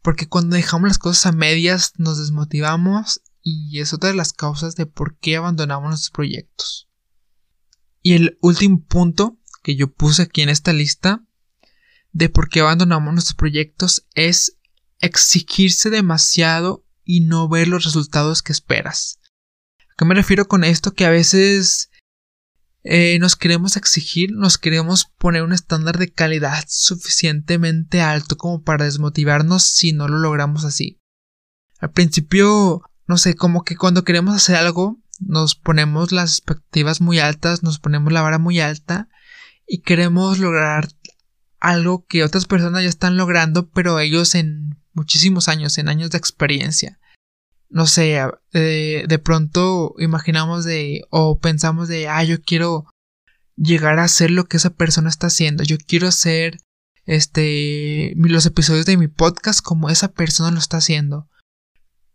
porque 0.01 0.27
cuando 0.27 0.57
dejamos 0.57 0.89
las 0.89 0.99
cosas 0.99 1.27
a 1.27 1.33
medias 1.33 1.93
nos 1.99 2.19
desmotivamos 2.19 3.21
y 3.43 3.81
es 3.81 3.93
otra 3.93 4.09
de 4.09 4.17
las 4.17 4.33
causas 4.33 4.75
de 4.75 4.87
por 4.87 5.19
qué 5.19 5.37
abandonamos 5.37 5.91
nuestros 5.91 6.13
proyectos. 6.13 6.89
Y 8.01 8.15
el 8.15 8.39
último 8.41 8.83
punto 8.83 9.37
que 9.63 9.77
yo 9.77 9.93
puse 9.93 10.23
aquí 10.23 10.41
en 10.41 10.49
esta 10.49 10.73
lista 10.73 11.23
de 12.13 12.31
por 12.31 12.49
qué 12.49 12.61
abandonamos 12.61 13.13
nuestros 13.13 13.37
proyectos 13.37 14.07
es 14.15 14.57
exigirse 15.03 15.91
demasiado 15.91 16.87
y 17.05 17.21
no 17.21 17.49
ver 17.49 17.69
los 17.69 17.85
resultados 17.85 18.41
que 18.41 18.53
esperas. 18.53 19.19
¿A 19.91 19.95
qué 19.99 20.05
me 20.07 20.15
refiero 20.15 20.47
con 20.47 20.65
esto? 20.65 20.95
Que 20.95 21.05
a 21.05 21.11
veces 21.11 21.91
eh, 22.85 23.19
nos 23.19 23.37
queremos 23.37 23.77
exigir, 23.77 24.33
nos 24.33 24.57
queremos 24.57 25.07
poner 25.19 25.43
un 25.43 25.53
estándar 25.53 25.99
de 25.99 26.11
calidad 26.11 26.65
suficientemente 26.69 28.01
alto 28.01 28.37
como 28.37 28.63
para 28.63 28.85
desmotivarnos 28.85 29.65
si 29.65 29.93
no 29.93 30.09
lo 30.09 30.19
logramos 30.19 30.65
así. 30.65 30.99
Al 31.81 31.91
principio, 31.91 32.83
no 33.07 33.19
sé, 33.19 33.35
como 33.35 33.65
que 33.65 33.77
cuando 33.77 34.05
queremos 34.05 34.35
hacer 34.35 34.57
algo, 34.57 35.01
nos 35.19 35.57
ponemos 35.57 36.13
las 36.13 36.39
expectativas 36.39 37.01
muy 37.01 37.19
altas, 37.19 37.63
nos 37.63 37.79
ponemos 37.81 38.13
la 38.13 38.23
vara 38.23 38.39
muy 38.39 38.61
alta 38.61 39.09
y 39.67 39.83
queremos 39.83 40.39
lograr 40.39 40.89
algo 41.61 42.07
que 42.07 42.25
otras 42.25 42.47
personas 42.47 42.83
ya 42.83 42.89
están 42.89 43.17
logrando, 43.17 43.71
pero 43.71 43.99
ellos 44.01 44.35
en 44.35 44.82
muchísimos 44.93 45.49
años, 45.49 45.79
en 45.79 45.89
años 45.89 46.11
de 46.11 46.19
experiencia 46.19 46.99
no 47.73 47.87
sé, 47.87 48.21
de 48.53 49.19
pronto 49.25 49.95
imaginamos 49.99 50.65
de 50.65 51.05
o 51.11 51.39
pensamos 51.39 51.89
de, 51.89 52.07
ah, 52.07 52.23
yo 52.23 52.41
quiero 52.43 52.87
llegar 53.57 53.99
a 53.99 54.05
hacer 54.05 54.31
lo 54.31 54.45
que 54.45 54.59
esa 54.59 54.71
persona 54.71 55.09
está 55.09 55.29
haciendo, 55.29 55.65
yo 55.65 55.77
quiero 55.79 56.07
hacer 56.07 56.59
este 57.07 58.13
los 58.15 58.47
episodios 58.47 58.87
de 58.87 58.97
mi 58.97 59.09
podcast 59.09 59.61
como 59.63 59.89
esa 59.89 60.13
persona 60.13 60.51
lo 60.51 60.59
está 60.59 60.77
haciendo. 60.77 61.29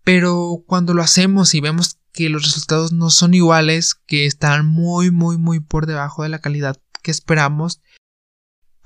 Pero 0.03 0.63
cuando 0.65 0.93
lo 0.93 1.01
hacemos 1.01 1.53
y 1.53 1.59
vemos 1.59 1.97
que 2.13 2.29
los 2.29 2.43
resultados 2.43 2.93
no 2.93 3.09
son 3.09 3.33
iguales, 3.33 3.95
que 3.95 4.25
están 4.25 4.65
muy 4.65 5.11
muy 5.11 5.37
muy 5.37 5.59
por 5.59 5.87
debajo 5.87 6.23
de 6.23 6.29
la 6.29 6.39
calidad 6.39 6.79
que 7.01 7.11
esperamos, 7.11 7.81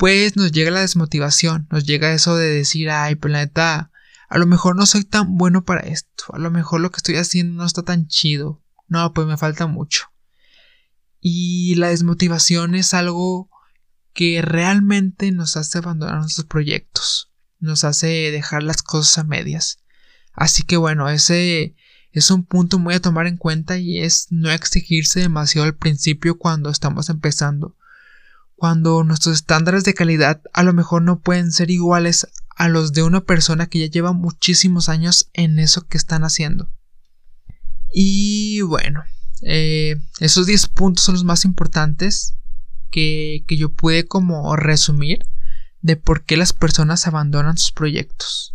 pues 0.02 0.36
nos 0.36 0.52
llega 0.52 0.72
la 0.72 0.80
desmotivación, 0.80 1.68
nos 1.70 1.86
llega 1.86 2.12
eso 2.12 2.36
de 2.36 2.50
decir, 2.50 2.90
ay, 2.90 3.14
planeta, 3.14 3.92
a 4.30 4.38
lo 4.40 4.48
mejor 4.48 4.76
no 4.76 4.88
soy 4.88 5.04
tan 5.04 5.38
bueno 5.38 5.64
para 5.64 5.82
esto, 5.82 6.24
a 6.34 6.40
lo 6.40 6.50
mejor 6.50 6.82
lo 6.82 6.90
que 6.90 6.98
estoy 6.98 7.18
haciendo 7.18 7.54
no 7.54 7.68
está 7.68 7.84
tan 7.84 8.08
chido, 8.08 8.64
no, 8.88 9.14
pues 9.14 9.28
me 9.28 9.38
falta 9.38 9.68
mucho. 9.68 10.06
Y 11.20 11.76
la 11.76 11.90
desmotivación 11.90 12.74
es 12.74 12.96
algo 12.96 13.52
que 14.12 14.42
realmente 14.42 15.32
nos 15.32 15.56
hace 15.56 15.78
abandonar 15.78 16.18
nuestros 16.22 16.48
proyectos, 16.48 17.32
nos 17.60 17.84
hace 17.84 18.32
dejar 18.32 18.64
las 18.64 18.82
cosas 18.82 19.20
a 19.20 19.24
medias. 19.24 19.84
Así 20.34 20.64
que 20.64 20.78
bueno, 20.78 21.10
ese 21.10 21.76
es 22.12 22.32
un 22.32 22.44
punto 22.44 22.80
muy 22.80 22.96
a 22.96 23.02
tomar 23.02 23.28
en 23.28 23.38
cuenta 23.38 23.78
y 23.78 24.00
es 24.00 24.26
no 24.32 24.50
exigirse 24.50 25.20
demasiado 25.20 25.68
al 25.68 25.76
principio 25.76 26.40
cuando 26.40 26.72
estamos 26.72 27.08
empezando. 27.10 27.78
Cuando 28.62 29.04
nuestros 29.04 29.38
estándares 29.38 29.86
de 29.86 29.96
calidad 29.96 30.40
a 30.54 30.62
lo 30.62 30.72
mejor 30.72 31.02
no 31.02 31.20
pueden 31.20 31.52
ser 31.52 31.72
iguales 31.72 32.28
a 32.56 32.70
los 32.70 32.94
de 32.94 33.02
una 33.02 33.22
persona 33.22 33.66
que 33.66 33.80
ya 33.80 33.88
lleva 33.88 34.14
muchísimos 34.14 34.88
años 34.88 35.32
en 35.34 35.58
eso 35.58 35.88
que 35.88 35.98
están 35.98 36.24
haciendo. 36.24 36.70
Y 37.92 38.62
bueno, 38.62 39.04
eh, 39.42 39.96
esos 40.20 40.46
10 40.46 40.68
puntos 40.68 41.04
son 41.04 41.16
los 41.16 41.24
más 41.24 41.44
importantes 41.44 42.36
que, 42.92 43.46
que 43.48 43.58
yo 43.58 43.74
pude 43.74 44.06
como 44.06 44.56
resumir 44.56 45.26
de 45.82 45.96
por 45.96 46.24
qué 46.24 46.38
las 46.38 46.54
personas 46.54 47.08
abandonan 47.08 47.58
sus 47.58 47.72
proyectos. 47.72 48.54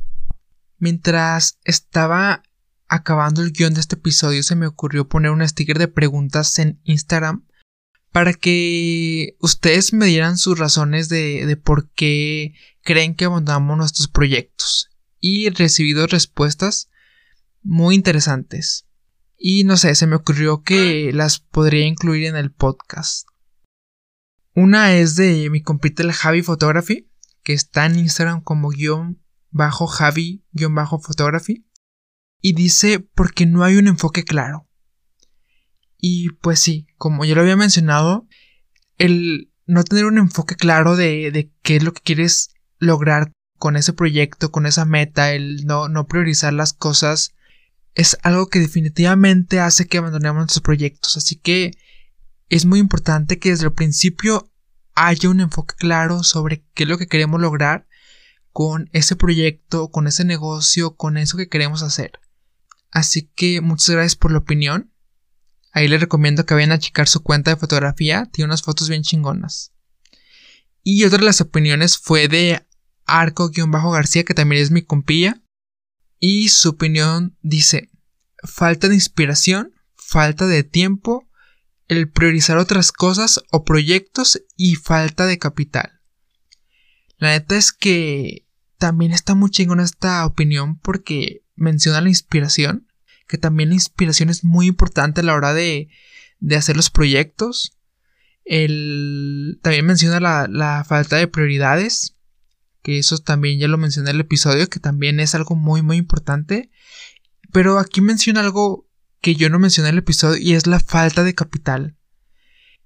Mientras 0.79 1.59
estaba 1.65 2.45
acabando 2.87 3.43
el 3.43 3.51
guion 3.51 3.75
de 3.75 3.81
este 3.81 3.97
episodio 3.97 4.45
se 4.45 4.55
me 4.55 4.69
ocurrió 4.69 5.09
poner 5.09 5.33
un 5.33 5.45
sticker 5.49 5.81
de 5.81 5.89
preguntas 5.89 6.61
en 6.61 6.81
Instagram 6.85 7.45
para 8.17 8.33
que 8.33 9.37
ustedes 9.41 9.93
me 9.93 10.07
dieran 10.07 10.39
sus 10.39 10.59
razones 10.59 11.11
de, 11.11 11.61
por 11.63 11.91
qué 11.91 12.55
creen 12.81 13.15
que 13.15 13.27
abandonamos 13.27 13.77
nuestros 13.77 14.09
proyectos. 14.09 14.89
Y 15.21 15.45
he 15.45 15.51
recibido 15.51 16.07
respuestas 16.07 16.89
muy 17.63 17.95
interesantes. 17.95 18.87
Y 19.37 19.65
no 19.65 19.77
sé, 19.77 19.95
se 19.95 20.07
me 20.07 20.17
ocurrió 20.17 20.63
que 20.63 21.13
las 21.13 21.41
podría 21.41 21.85
incluir 21.85 22.25
en 22.25 22.37
el 22.37 22.51
podcast. 22.51 23.29
Una 24.55 24.95
es 24.95 25.17
de 25.17 25.51
mi 25.51 25.61
compita 25.61 26.03
el 26.03 26.13
Javi 26.13 26.41
Photography, 26.41 27.11
que 27.43 27.53
está 27.53 27.85
en 27.85 27.99
Instagram 27.99 28.41
como 28.41 28.71
guion 28.71 29.23
bajo 29.51 29.87
Javi 29.87 30.43
guion 30.53 30.75
bajo 30.75 31.01
Photography. 31.01 31.69
Y 32.41 32.55
dice 32.55 32.99
porque 32.99 33.45
no 33.45 33.63
hay 33.63 33.77
un 33.77 33.89
enfoque 33.89 34.25
claro. 34.25 34.67
Y 35.99 36.31
pues 36.41 36.61
sí, 36.61 36.87
como 36.97 37.25
ya 37.25 37.35
lo 37.35 37.41
había 37.43 37.57
mencionado, 37.57 38.27
el 38.99 39.51
no 39.67 39.83
tener 39.85 40.05
un 40.05 40.19
enfoque 40.19 40.55
claro 40.55 40.97
de, 40.97 41.31
de 41.31 41.51
qué 41.63 41.77
es 41.77 41.83
lo 41.83 41.93
que 41.93 42.03
quieres 42.03 42.51
lograr 42.79 43.33
con 43.59 43.77
ese 43.77 43.93
proyecto, 43.93 44.51
con 44.51 44.67
esa 44.67 44.85
meta, 44.85 45.33
el 45.33 45.65
no, 45.67 45.89
no 45.89 46.07
priorizar 46.07 46.53
las 46.53 46.73
cosas, 46.73 47.35
es 47.95 48.19
algo 48.23 48.49
que 48.49 48.61
definitivamente 48.61 49.59
hace 49.59 49.87
que 49.87 49.99
abandonemos 49.99 50.37
nuestros 50.37 50.63
proyectos. 50.63 51.17
Así 51.17 51.37
que 51.37 51.73
es 52.49 52.67
muy 52.67 52.79
importante 52.79 53.39
que 53.39 53.51
desde 53.51 53.65
el 53.65 53.73
principio 53.73 54.51
haya 54.95 55.31
un 55.31 55.41
enfoque 55.41 55.75
claro 55.77 56.23
sobre 56.23 56.65
qué 56.75 56.85
es 56.85 56.89
lo 56.89 56.99
que 56.99 57.07
queremos 57.07 57.41
lograr 57.41 57.87
con 58.53 58.89
ese 58.93 59.17
proyecto, 59.17 59.89
con 59.89 60.07
ese 60.07 60.25
negocio, 60.25 60.97
con 60.97 61.17
eso 61.17 61.37
que 61.37 61.49
queremos 61.49 61.83
hacer. 61.83 62.21
Así 62.91 63.31
que 63.35 63.61
muchas 63.61 63.91
gracias 63.91 64.17
por 64.17 64.33
la 64.33 64.39
opinión. 64.39 64.93
Ahí 65.77 65.89
les 65.89 66.01
recomiendo 66.01 66.47
que 66.47 66.55
vayan 66.55 66.73
a 66.73 66.79
checar 66.79 67.07
su 67.07 67.23
cuenta 67.23 67.51
de 67.51 67.59
fotografía, 67.59 68.25
tiene 68.33 68.47
unas 68.47 68.63
fotos 68.63 68.89
bien 68.89 69.03
chingonas. 69.03 69.75
Y 70.83 71.05
otra 71.05 71.19
de 71.19 71.27
las 71.27 71.43
opiniones 71.43 71.99
fue 71.99 72.29
de 72.29 72.67
Arco-García, 73.05 74.25
que 74.25 74.33
también 74.33 74.63
es 74.63 74.71
mi 74.71 74.81
compilla. 74.81 75.43
Y 76.19 76.49
su 76.49 76.71
opinión 76.71 77.37
dice, 77.43 77.91
falta 78.43 78.89
de 78.89 78.95
inspiración, 78.95 79.75
falta 79.95 80.47
de 80.47 80.65
tiempo, 80.65 81.29
el 81.89 82.11
priorizar 82.11 82.57
otras 82.57 82.91
cosas 82.91 83.43
o 83.53 83.67
proyectos 83.67 84.41
y 84.57 84.77
falta 84.77 85.27
de 85.27 85.39
capital. 85.39 86.01
La 87.19 87.33
neta 87.33 87.55
es 87.55 87.75
que 87.75 88.47
también 88.79 89.13
está 89.13 89.35
muy 89.35 89.51
chingona 89.51 89.83
esta 89.83 90.25
opinión 90.25 90.79
porque 90.79 91.45
menciona 91.55 92.01
la 92.01 92.09
inspiración 92.09 92.86
que 93.27 93.39
también 93.39 93.71
la 93.71 93.75
inspiración 93.75 94.31
es 94.31 94.45
muy 94.45 94.67
importante 94.67 95.21
a 95.21 95.25
la 95.25 95.35
hora 95.35 95.53
de, 95.55 95.89
de 96.39 96.57
hacer 96.57 96.77
los 96.77 96.91
proyectos. 96.91 97.77
El, 98.45 99.59
también 99.63 99.87
menciona 99.87 100.21
la, 100.21 100.47
la, 100.49 100.85
falta 100.85 101.17
de 101.17 101.27
prioridades, 101.27 102.17
que 102.83 102.99
eso 102.99 103.19
también 103.19 103.59
ya 103.59 103.69
lo 103.69 103.79
mencioné 103.79 104.11
en 104.11 104.17
el 104.17 104.21
episodio, 104.21 104.69
que 104.69 104.79
también 104.79 105.19
es 105.19 105.35
algo 105.35 105.57
muy 105.57 105.83
muy 105.83 105.97
importante. 105.97 106.71
Pero 107.53 107.79
aquí 107.79 108.01
menciona 108.01 108.41
algo 108.41 108.87
que 109.21 109.35
yo 109.35 109.51
no 109.51 109.59
mencioné 109.59 109.89
en 109.89 109.95
el 109.95 110.01
episodio 110.01 110.41
y 110.41 110.55
es 110.55 110.67
la 110.67 110.79
falta 110.79 111.25
de 111.25 111.35
capital. 111.35 111.97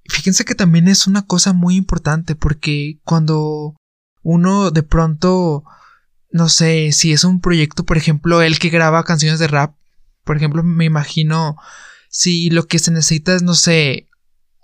Fíjense 0.09 0.44
que 0.44 0.55
también 0.55 0.88
es 0.88 1.07
una 1.07 1.26
cosa 1.26 1.53
muy 1.53 1.76
importante 1.76 2.35
porque 2.35 2.98
cuando 3.05 3.76
uno 4.22 4.70
de 4.70 4.83
pronto, 4.83 5.64
no 6.31 6.48
sé, 6.48 6.92
si 6.92 7.12
es 7.12 7.24
un 7.24 7.40
proyecto, 7.40 7.85
por 7.85 7.98
ejemplo, 7.98 8.42
el 8.42 8.59
que 8.59 8.70
graba 8.70 9.05
canciones 9.05 9.38
de 9.38 9.48
rap, 9.48 9.74
por 10.24 10.37
ejemplo, 10.37 10.62
me 10.62 10.85
imagino 10.85 11.56
si 12.09 12.50
lo 12.50 12.66
que 12.66 12.78
se 12.78 12.90
necesita 12.90 13.35
es, 13.35 13.42
no 13.42 13.54
sé, 13.54 14.09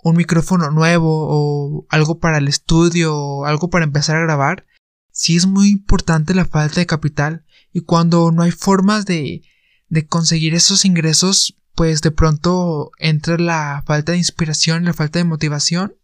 un 0.03 0.15
micrófono 0.15 0.69
nuevo 0.71 1.27
o 1.29 1.85
algo 1.89 2.19
para 2.19 2.37
el 2.37 2.47
estudio 2.47 3.15
o 3.15 3.45
algo 3.45 3.69
para 3.69 3.85
empezar 3.85 4.17
a 4.17 4.21
grabar, 4.21 4.65
sí 5.11 5.35
es 5.35 5.45
muy 5.45 5.69
importante 5.69 6.33
la 6.33 6.45
falta 6.45 6.79
de 6.79 6.85
capital 6.85 7.45
y 7.73 7.81
cuando 7.81 8.31
no 8.31 8.43
hay 8.43 8.51
formas 8.51 9.05
de, 9.05 9.41
de 9.89 10.07
conseguir 10.07 10.53
esos 10.55 10.85
ingresos, 10.85 11.57
pues 11.75 12.01
de 12.01 12.11
pronto 12.11 12.91
entra 12.97 13.37
la 13.37 13.83
falta 13.85 14.11
de 14.11 14.17
inspiración, 14.17 14.85
la 14.85 14.93
falta 14.93 15.19
de 15.19 15.25
motivación 15.25 15.95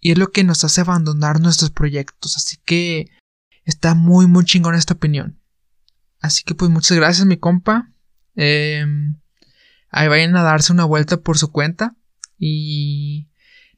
y 0.00 0.12
es 0.12 0.18
lo 0.18 0.30
que 0.32 0.44
nos 0.44 0.64
hace 0.64 0.80
abandonar 0.82 1.40
nuestros 1.40 1.70
proyectos. 1.70 2.36
Así 2.36 2.58
que 2.64 3.10
está 3.64 3.94
muy 3.94 4.26
muy 4.26 4.44
chingón 4.44 4.74
esta 4.74 4.94
opinión. 4.94 5.40
Así 6.20 6.42
que 6.44 6.54
pues 6.54 6.70
muchas 6.70 6.96
gracias 6.96 7.26
mi 7.26 7.36
compa. 7.36 7.90
Em, 8.34 9.20
ahí 9.90 10.08
vayan 10.08 10.36
a 10.36 10.42
darse 10.42 10.72
una 10.72 10.84
vuelta 10.84 11.18
por 11.18 11.38
su 11.38 11.50
cuenta 11.52 11.96
y 12.38 13.28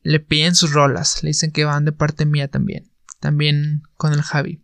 le 0.02 0.20
piden 0.20 0.54
sus 0.54 0.72
rolas. 0.72 1.22
Le 1.22 1.30
dicen 1.30 1.50
que 1.50 1.64
van 1.64 1.84
de 1.84 1.92
parte 1.92 2.26
mía 2.26 2.48
también. 2.48 2.90
También 3.20 3.82
con 3.96 4.12
el 4.12 4.22
Javi. 4.22 4.62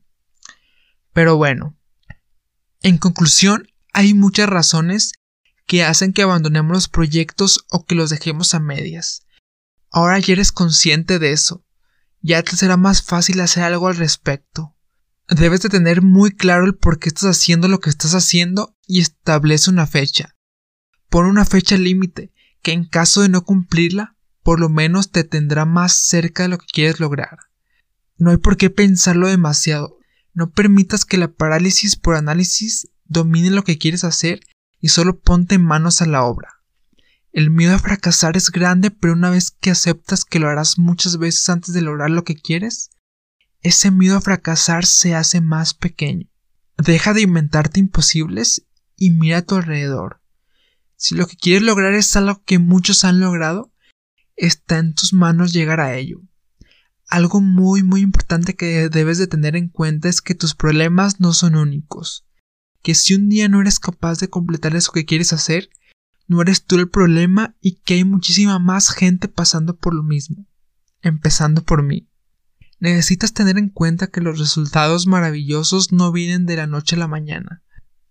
Pero 1.12 1.36
bueno. 1.36 1.76
En 2.80 2.98
conclusión, 2.98 3.68
hay 3.92 4.14
muchas 4.14 4.48
razones 4.48 5.12
que 5.66 5.84
hacen 5.84 6.12
que 6.12 6.22
abandonemos 6.22 6.72
los 6.72 6.88
proyectos 6.88 7.64
o 7.70 7.84
que 7.84 7.94
los 7.94 8.10
dejemos 8.10 8.54
a 8.54 8.60
medias. 8.60 9.24
Ahora 9.90 10.18
ya 10.18 10.32
eres 10.32 10.52
consciente 10.52 11.18
de 11.18 11.32
eso. 11.32 11.64
Ya 12.20 12.42
te 12.42 12.56
será 12.56 12.76
más 12.76 13.02
fácil 13.02 13.40
hacer 13.40 13.62
algo 13.62 13.88
al 13.88 13.96
respecto. 13.96 14.74
Debes 15.28 15.60
de 15.62 15.68
tener 15.68 16.02
muy 16.02 16.32
claro 16.32 16.64
el 16.66 16.74
por 16.74 16.98
qué 16.98 17.08
estás 17.08 17.36
haciendo 17.36 17.68
lo 17.68 17.80
que 17.80 17.90
estás 17.90 18.14
haciendo 18.14 18.76
y 18.86 19.00
establece 19.00 19.70
una 19.70 19.86
fecha. 19.86 20.36
Pon 21.08 21.26
una 21.26 21.44
fecha 21.44 21.76
límite 21.76 22.32
que 22.62 22.72
en 22.72 22.84
caso 22.84 23.22
de 23.22 23.28
no 23.28 23.44
cumplirla, 23.44 24.16
por 24.42 24.60
lo 24.60 24.68
menos 24.68 25.10
te 25.10 25.24
tendrá 25.24 25.64
más 25.64 25.94
cerca 25.94 26.44
de 26.44 26.48
lo 26.48 26.58
que 26.58 26.66
quieres 26.72 27.00
lograr. 27.00 27.38
No 28.16 28.30
hay 28.30 28.36
por 28.36 28.56
qué 28.56 28.70
pensarlo 28.70 29.28
demasiado. 29.28 29.98
No 30.34 30.50
permitas 30.50 31.04
que 31.04 31.18
la 31.18 31.28
parálisis 31.28 31.96
por 31.96 32.14
análisis 32.14 32.88
domine 33.04 33.50
lo 33.50 33.64
que 33.64 33.78
quieres 33.78 34.04
hacer 34.04 34.40
y 34.80 34.88
solo 34.88 35.20
ponte 35.20 35.58
manos 35.58 36.02
a 36.02 36.06
la 36.06 36.24
obra. 36.24 36.62
El 37.32 37.50
miedo 37.50 37.74
a 37.74 37.78
fracasar 37.78 38.36
es 38.36 38.50
grande, 38.50 38.90
pero 38.90 39.14
una 39.14 39.30
vez 39.30 39.50
que 39.50 39.70
aceptas 39.70 40.24
que 40.24 40.38
lo 40.38 40.48
harás 40.48 40.78
muchas 40.78 41.18
veces 41.18 41.48
antes 41.48 41.72
de 41.72 41.82
lograr 41.82 42.10
lo 42.10 42.24
que 42.24 42.36
quieres, 42.36 42.90
ese 43.62 43.90
miedo 43.90 44.16
a 44.16 44.20
fracasar 44.20 44.86
se 44.86 45.14
hace 45.14 45.40
más 45.40 45.74
pequeño. 45.74 46.28
Deja 46.78 47.14
de 47.14 47.22
inventarte 47.22 47.80
imposibles 47.80 48.66
y 48.96 49.10
mira 49.10 49.38
a 49.38 49.42
tu 49.42 49.56
alrededor. 49.56 50.20
Si 50.96 51.14
lo 51.14 51.26
que 51.26 51.36
quieres 51.36 51.62
lograr 51.62 51.94
es 51.94 52.14
algo 52.16 52.42
que 52.44 52.58
muchos 52.58 53.04
han 53.04 53.20
logrado, 53.20 53.72
está 54.36 54.78
en 54.78 54.94
tus 54.94 55.12
manos 55.12 55.52
llegar 55.52 55.80
a 55.80 55.96
ello. 55.96 56.22
Algo 57.08 57.40
muy 57.40 57.82
muy 57.82 58.00
importante 58.00 58.54
que 58.54 58.88
debes 58.88 59.18
de 59.18 59.26
tener 59.26 59.54
en 59.54 59.68
cuenta 59.68 60.08
es 60.08 60.22
que 60.22 60.34
tus 60.34 60.54
problemas 60.54 61.20
no 61.20 61.32
son 61.32 61.56
únicos. 61.56 62.26
Que 62.82 62.94
si 62.94 63.14
un 63.14 63.28
día 63.28 63.48
no 63.48 63.60
eres 63.60 63.78
capaz 63.78 64.18
de 64.18 64.28
completar 64.28 64.74
eso 64.74 64.92
que 64.92 65.04
quieres 65.04 65.32
hacer, 65.32 65.70
no 66.26 66.40
eres 66.40 66.64
tú 66.64 66.76
el 66.76 66.88
problema 66.88 67.56
y 67.60 67.80
que 67.80 67.94
hay 67.94 68.04
muchísima 68.04 68.58
más 68.58 68.90
gente 68.90 69.28
pasando 69.28 69.76
por 69.76 69.94
lo 69.94 70.02
mismo, 70.02 70.46
empezando 71.02 71.62
por 71.64 71.82
mí. 71.82 72.08
Necesitas 72.82 73.32
tener 73.32 73.58
en 73.58 73.68
cuenta 73.68 74.08
que 74.08 74.20
los 74.20 74.40
resultados 74.40 75.06
maravillosos 75.06 75.92
no 75.92 76.10
vienen 76.10 76.46
de 76.46 76.56
la 76.56 76.66
noche 76.66 76.96
a 76.96 76.98
la 76.98 77.06
mañana. 77.06 77.62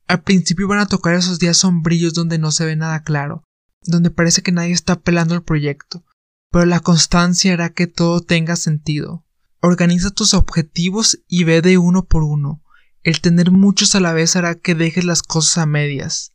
Al 0.08 0.24
principio 0.24 0.66
van 0.70 0.80
a 0.80 0.86
tocar 0.86 1.14
esos 1.14 1.40
días 1.40 1.58
sombríos 1.58 2.14
donde 2.14 2.38
no 2.38 2.52
se 2.52 2.66
ve 2.66 2.78
nada 2.78 3.04
claro, 3.04 3.44
donde 3.82 4.12
parece 4.12 4.44
que 4.44 4.54
nadie 4.54 4.72
está 4.72 5.02
pelando 5.02 5.36
el 5.36 5.44
proyecto, 5.44 6.06
pero 6.52 6.64
la 6.64 6.80
constancia 6.80 7.52
hará 7.52 7.74
que 7.74 7.86
todo 7.86 8.22
tenga 8.22 8.56
sentido. 8.56 9.26
Organiza 9.60 10.10
tus 10.10 10.34
objetivos 10.34 11.20
y 11.28 11.44
ve 11.44 11.62
de 11.62 11.78
uno 11.78 12.06
por 12.06 12.24
uno. 12.24 12.64
El 13.04 13.20
tener 13.20 13.52
muchos 13.52 13.94
a 13.96 14.00
la 14.00 14.14
vez 14.14 14.38
hará 14.38 14.56
que 14.56 14.74
dejes 14.74 15.04
las 15.04 15.22
cosas 15.22 15.58
a 15.58 15.66
medias. 15.66 16.32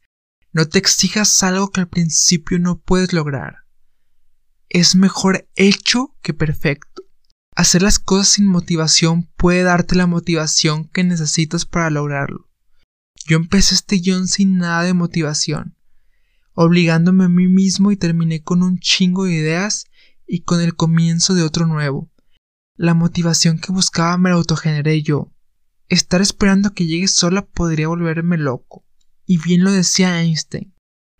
No 0.52 0.68
te 0.68 0.78
exijas 0.78 1.42
algo 1.42 1.70
que 1.70 1.80
al 1.80 1.88
principio 1.88 2.58
no 2.58 2.80
puedes 2.80 3.14
lograr. 3.14 3.64
Es 4.68 4.94
mejor 4.94 5.48
hecho 5.54 6.14
que 6.20 6.34
perfecto. 6.34 7.05
Hacer 7.56 7.80
las 7.80 7.98
cosas 7.98 8.28
sin 8.28 8.46
motivación 8.46 9.28
puede 9.36 9.62
darte 9.62 9.96
la 9.96 10.06
motivación 10.06 10.88
que 10.88 11.02
necesitas 11.02 11.64
para 11.64 11.88
lograrlo. 11.88 12.50
Yo 13.26 13.38
empecé 13.38 13.74
este 13.74 13.96
guion 13.96 14.28
sin 14.28 14.58
nada 14.58 14.82
de 14.82 14.92
motivación, 14.92 15.74
obligándome 16.52 17.24
a 17.24 17.28
mí 17.28 17.48
mismo 17.48 17.90
y 17.90 17.96
terminé 17.96 18.42
con 18.42 18.62
un 18.62 18.78
chingo 18.78 19.24
de 19.24 19.32
ideas 19.32 19.86
y 20.26 20.42
con 20.42 20.60
el 20.60 20.76
comienzo 20.76 21.34
de 21.34 21.42
otro 21.42 21.66
nuevo. 21.66 22.12
La 22.76 22.92
motivación 22.92 23.58
que 23.58 23.72
buscaba 23.72 24.18
me 24.18 24.28
la 24.28 24.36
autogeneré 24.36 25.02
yo. 25.02 25.32
Estar 25.88 26.20
esperando 26.20 26.74
que 26.74 26.86
llegue 26.86 27.08
sola 27.08 27.46
podría 27.46 27.88
volverme 27.88 28.36
loco. 28.36 28.84
Y 29.24 29.38
bien 29.38 29.64
lo 29.64 29.72
decía 29.72 30.20
Einstein. 30.20 30.74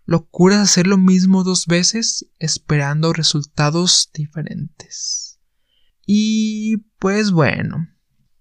Locura 0.05 0.61
hacer 0.61 0.85
lo 0.85 0.97
mismo 0.97 1.43
dos 1.43 1.65
veces 1.65 2.27
esperando 2.37 3.11
resultados 3.11 4.11
diferentes. 4.13 5.26
Y 6.09 6.77
pues 6.99 7.31
bueno, 7.31 7.89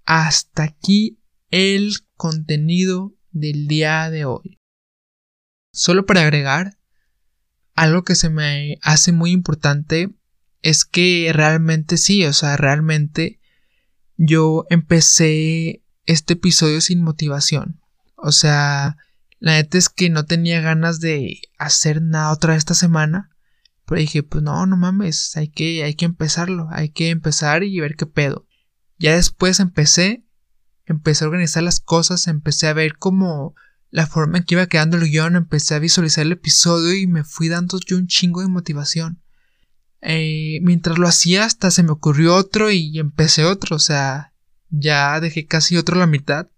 hasta 0.05 0.63
aquí 0.63 1.19
el 1.51 1.97
contenido 2.17 3.13
del 3.33 3.67
día 3.67 4.09
de 4.09 4.25
hoy. 4.25 4.61
Solo 5.73 6.07
para 6.07 6.23
agregar, 6.23 6.79
algo 7.75 8.05
que 8.05 8.15
se 8.15 8.31
me 8.31 8.79
hace 8.83 9.11
muy 9.11 9.33
importante 9.33 10.15
es 10.63 10.85
que 10.85 11.31
realmente 11.35 11.97
sí, 11.97 12.25
o 12.25 12.33
sea, 12.33 12.57
realmente 12.57 13.41
yo 14.17 14.65
empecé 14.71 15.83
este 16.07 16.35
episodio 16.35 16.81
sin 16.81 17.03
motivación. 17.03 17.81
O 18.15 18.31
sea, 18.31 18.97
la 19.41 19.57
neta 19.57 19.77
es 19.77 19.89
que 19.89 20.09
no 20.09 20.25
tenía 20.25 20.61
ganas 20.61 21.01
de 21.01 21.41
hacer 21.59 22.01
nada 22.01 22.31
otra 22.31 22.55
esta 22.55 22.75
semana. 22.75 23.36
Pero 23.87 24.01
dije, 24.01 24.23
pues 24.23 24.43
no, 24.43 24.67
no 24.67 24.77
mames, 24.77 25.37
hay 25.37 25.49
que, 25.49 25.85
hay 25.85 25.95
que 25.95 26.05
empezarlo, 26.05 26.69
hay 26.71 26.91
que 26.91 27.11
empezar 27.11 27.63
y 27.63 27.79
ver 27.81 27.97
qué 27.97 28.07
pedo. 28.07 28.47
Ya 28.99 29.15
después 29.15 29.61
empecé, 29.61 30.25
empecé 30.87 31.25
a 31.25 31.29
organizar 31.29 31.63
las 31.63 31.81
cosas, 31.81 32.27
empecé 32.27 32.67
a 32.67 32.73
ver 32.73 32.99
cómo 32.99 33.55
la 33.91 34.07
forma 34.07 34.39
en 34.39 34.45
que 34.45 34.57
iba 34.57 34.67
quedando 34.67 34.97
el 34.97 35.09
guion, 35.09 35.37
empecé 35.37 35.75
a 35.75 35.79
visualizar 35.79 36.27
el 36.27 36.33
episodio 36.33 36.95
y 36.95 37.07
me 37.07 37.25
fui 37.25 37.49
dando 37.49 37.79
yo 37.87 37.97
un 37.97 38.09
chingo 38.09 38.41
de 38.41 38.49
motivación. 38.49 39.23
Eh, 40.03 40.59
mientras 40.63 40.99
lo 40.99 41.09
hacía 41.09 41.45
hasta 41.45 41.71
se 41.71 41.83
me 41.83 41.93
ocurrió 41.93 42.35
otro 42.35 42.71
y 42.71 42.99
empecé 42.99 43.45
otro, 43.45 43.77
o 43.77 43.81
sea, 43.81 44.35
ya 44.69 45.19
dejé 45.21 45.47
casi 45.47 45.77
otro 45.77 45.97
la 45.97 46.07
mitad. 46.07 46.49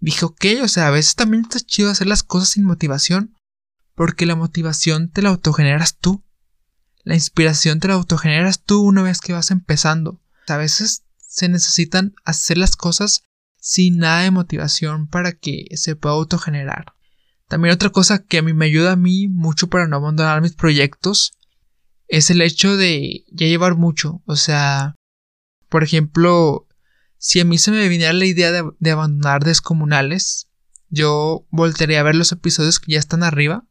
Dije, 0.00 0.24
ok, 0.24 0.44
o 0.62 0.68
sea, 0.68 0.88
a 0.88 0.90
veces 0.90 1.14
también 1.14 1.42
está 1.42 1.60
chido 1.60 1.90
hacer 1.90 2.06
las 2.06 2.22
cosas 2.22 2.50
sin 2.50 2.64
motivación, 2.64 3.34
porque 3.94 4.26
la 4.26 4.36
motivación 4.36 5.10
te 5.10 5.22
la 5.22 5.30
autogeneras 5.30 5.96
tú. 5.98 6.24
La 7.08 7.14
inspiración 7.14 7.80
te 7.80 7.88
la 7.88 7.94
autogeneras 7.94 8.62
tú 8.62 8.82
una 8.82 9.00
vez 9.00 9.22
que 9.22 9.32
vas 9.32 9.50
empezando. 9.50 10.20
A 10.46 10.58
veces 10.58 11.04
se 11.16 11.48
necesitan 11.48 12.14
hacer 12.26 12.58
las 12.58 12.76
cosas 12.76 13.22
sin 13.56 13.96
nada 13.96 14.24
de 14.24 14.30
motivación 14.30 15.08
para 15.08 15.32
que 15.32 15.68
se 15.76 15.96
pueda 15.96 16.16
autogenerar. 16.16 16.92
También 17.48 17.72
otra 17.72 17.88
cosa 17.88 18.22
que 18.22 18.36
a 18.36 18.42
mí 18.42 18.52
me 18.52 18.66
ayuda 18.66 18.92
a 18.92 18.96
mí 18.96 19.26
mucho 19.26 19.68
para 19.68 19.88
no 19.88 19.96
abandonar 19.96 20.42
mis 20.42 20.52
proyectos 20.52 21.32
es 22.08 22.28
el 22.28 22.42
hecho 22.42 22.76
de 22.76 23.24
ya 23.32 23.46
llevar 23.46 23.76
mucho. 23.76 24.20
O 24.26 24.36
sea, 24.36 24.94
por 25.70 25.84
ejemplo, 25.84 26.68
si 27.16 27.40
a 27.40 27.46
mí 27.46 27.56
se 27.56 27.70
me 27.70 27.88
viniera 27.88 28.12
la 28.12 28.26
idea 28.26 28.52
de, 28.52 28.90
abandonar 28.90 29.44
descomunales, 29.44 30.50
yo 30.90 31.46
voltearía 31.48 32.00
a 32.00 32.02
ver 32.02 32.16
los 32.16 32.32
episodios 32.32 32.78
que 32.78 32.92
ya 32.92 32.98
están 32.98 33.22
arriba, 33.22 33.66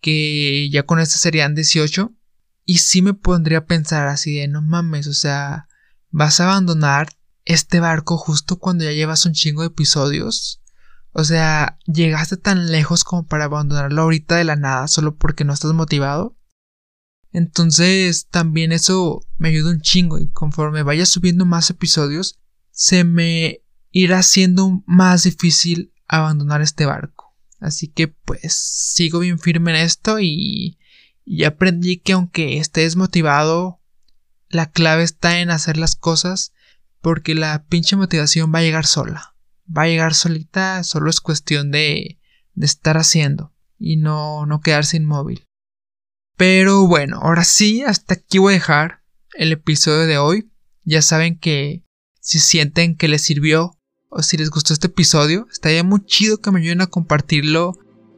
que 0.00 0.70
ya 0.70 0.84
con 0.84 1.00
este 1.00 1.18
serían 1.18 1.56
18, 1.56 2.15
y 2.66 2.78
sí 2.78 3.00
me 3.00 3.14
pondría 3.14 3.58
a 3.58 3.64
pensar 3.64 4.08
así 4.08 4.34
de 4.34 4.48
no 4.48 4.60
mames, 4.60 5.06
o 5.06 5.14
sea, 5.14 5.68
vas 6.10 6.40
a 6.40 6.44
abandonar 6.50 7.08
este 7.44 7.78
barco 7.78 8.18
justo 8.18 8.58
cuando 8.58 8.84
ya 8.84 8.90
llevas 8.90 9.24
un 9.24 9.32
chingo 9.32 9.62
de 9.62 9.68
episodios. 9.68 10.60
O 11.12 11.24
sea, 11.24 11.78
llegaste 11.86 12.36
tan 12.36 12.70
lejos 12.70 13.04
como 13.04 13.24
para 13.24 13.44
abandonarlo 13.44 14.02
ahorita 14.02 14.36
de 14.36 14.44
la 14.44 14.56
nada 14.56 14.88
solo 14.88 15.16
porque 15.16 15.44
no 15.44 15.54
estás 15.54 15.72
motivado. 15.72 16.36
Entonces 17.32 18.26
también 18.26 18.72
eso 18.72 19.24
me 19.38 19.48
ayuda 19.48 19.70
un 19.70 19.80
chingo 19.80 20.18
y 20.18 20.28
conforme 20.30 20.82
vaya 20.82 21.06
subiendo 21.06 21.46
más 21.46 21.70
episodios 21.70 22.40
se 22.70 23.04
me 23.04 23.62
irá 23.90 24.22
siendo 24.22 24.82
más 24.86 25.22
difícil 25.22 25.94
abandonar 26.08 26.62
este 26.62 26.84
barco. 26.84 27.34
Así 27.60 27.88
que 27.88 28.08
pues 28.08 28.54
sigo 28.54 29.20
bien 29.20 29.38
firme 29.38 29.70
en 29.70 29.84
esto 29.84 30.18
y, 30.18 30.78
y 31.26 31.44
aprendí 31.44 31.98
que 31.98 32.12
aunque 32.12 32.58
estés 32.58 32.96
motivado, 32.96 33.82
la 34.48 34.70
clave 34.70 35.02
está 35.02 35.40
en 35.40 35.50
hacer 35.50 35.76
las 35.76 35.96
cosas 35.96 36.52
porque 37.02 37.34
la 37.34 37.66
pinche 37.66 37.96
motivación 37.96 38.52
va 38.54 38.60
a 38.60 38.62
llegar 38.62 38.86
sola. 38.86 39.34
Va 39.76 39.82
a 39.82 39.88
llegar 39.88 40.14
solita, 40.14 40.84
solo 40.84 41.10
es 41.10 41.20
cuestión 41.20 41.72
de, 41.72 42.20
de 42.54 42.66
estar 42.66 42.96
haciendo 42.96 43.52
y 43.76 43.96
no, 43.96 44.46
no 44.46 44.60
quedarse 44.60 44.96
inmóvil. 44.96 45.44
Pero 46.36 46.86
bueno, 46.86 47.18
ahora 47.20 47.42
sí, 47.42 47.82
hasta 47.82 48.14
aquí 48.14 48.38
voy 48.38 48.52
a 48.52 48.58
dejar 48.58 49.02
el 49.34 49.50
episodio 49.50 50.06
de 50.06 50.18
hoy. 50.18 50.52
Ya 50.84 51.02
saben 51.02 51.38
que 51.38 51.82
si 52.20 52.38
sienten 52.38 52.96
que 52.96 53.08
les 53.08 53.22
sirvió 53.22 53.76
o 54.08 54.22
si 54.22 54.36
les 54.36 54.50
gustó 54.50 54.72
este 54.72 54.86
episodio, 54.86 55.48
estaría 55.50 55.82
muy 55.82 56.04
chido 56.04 56.38
que 56.38 56.52
me 56.52 56.60
ayuden 56.60 56.82
a 56.82 56.86
compartirlo, 56.86 57.76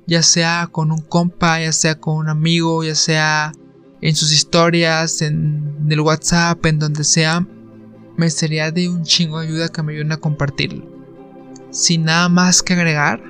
ya 0.08 0.24
sea 0.24 0.68
con 0.72 0.90
un 0.90 1.02
compa, 1.02 1.60
ya 1.60 1.70
sea 1.70 2.00
con 2.00 2.16
un 2.16 2.28
amigo, 2.28 2.82
ya 2.82 2.96
sea 2.96 3.52
en 4.00 4.16
sus 4.16 4.32
historias, 4.32 5.22
en 5.22 5.86
el 5.88 6.00
WhatsApp, 6.00 6.66
en 6.66 6.80
donde 6.80 7.04
sea. 7.04 7.46
Me 8.16 8.28
sería 8.30 8.72
de 8.72 8.88
un 8.88 9.04
chingo 9.04 9.38
de 9.38 9.46
ayuda 9.46 9.68
que 9.68 9.84
me 9.84 9.92
ayuden 9.92 10.10
a 10.10 10.16
compartirlo. 10.16 10.84
Sin 11.70 12.04
nada 12.04 12.28
más 12.28 12.64
que 12.64 12.72
agregar, 12.72 13.22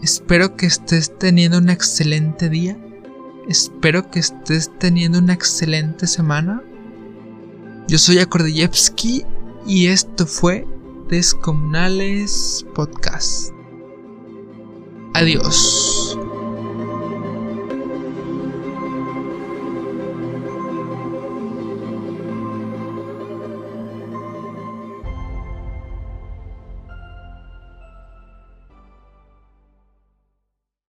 espero 0.00 0.54
que 0.56 0.66
estés 0.66 1.18
teniendo 1.18 1.58
un 1.58 1.70
excelente 1.70 2.48
día 2.48 2.78
Espero 3.48 4.10
que 4.10 4.18
estés 4.18 4.70
teniendo 4.78 5.20
una 5.20 5.32
excelente 5.32 6.08
semana. 6.08 6.62
Yo 7.86 7.96
soy 7.96 8.18
Akordeyevsky 8.18 9.24
y 9.64 9.86
esto 9.86 10.26
fue 10.26 10.66
Descomunales 11.08 12.66
Podcast. 12.74 13.55
Adiós. 15.16 15.95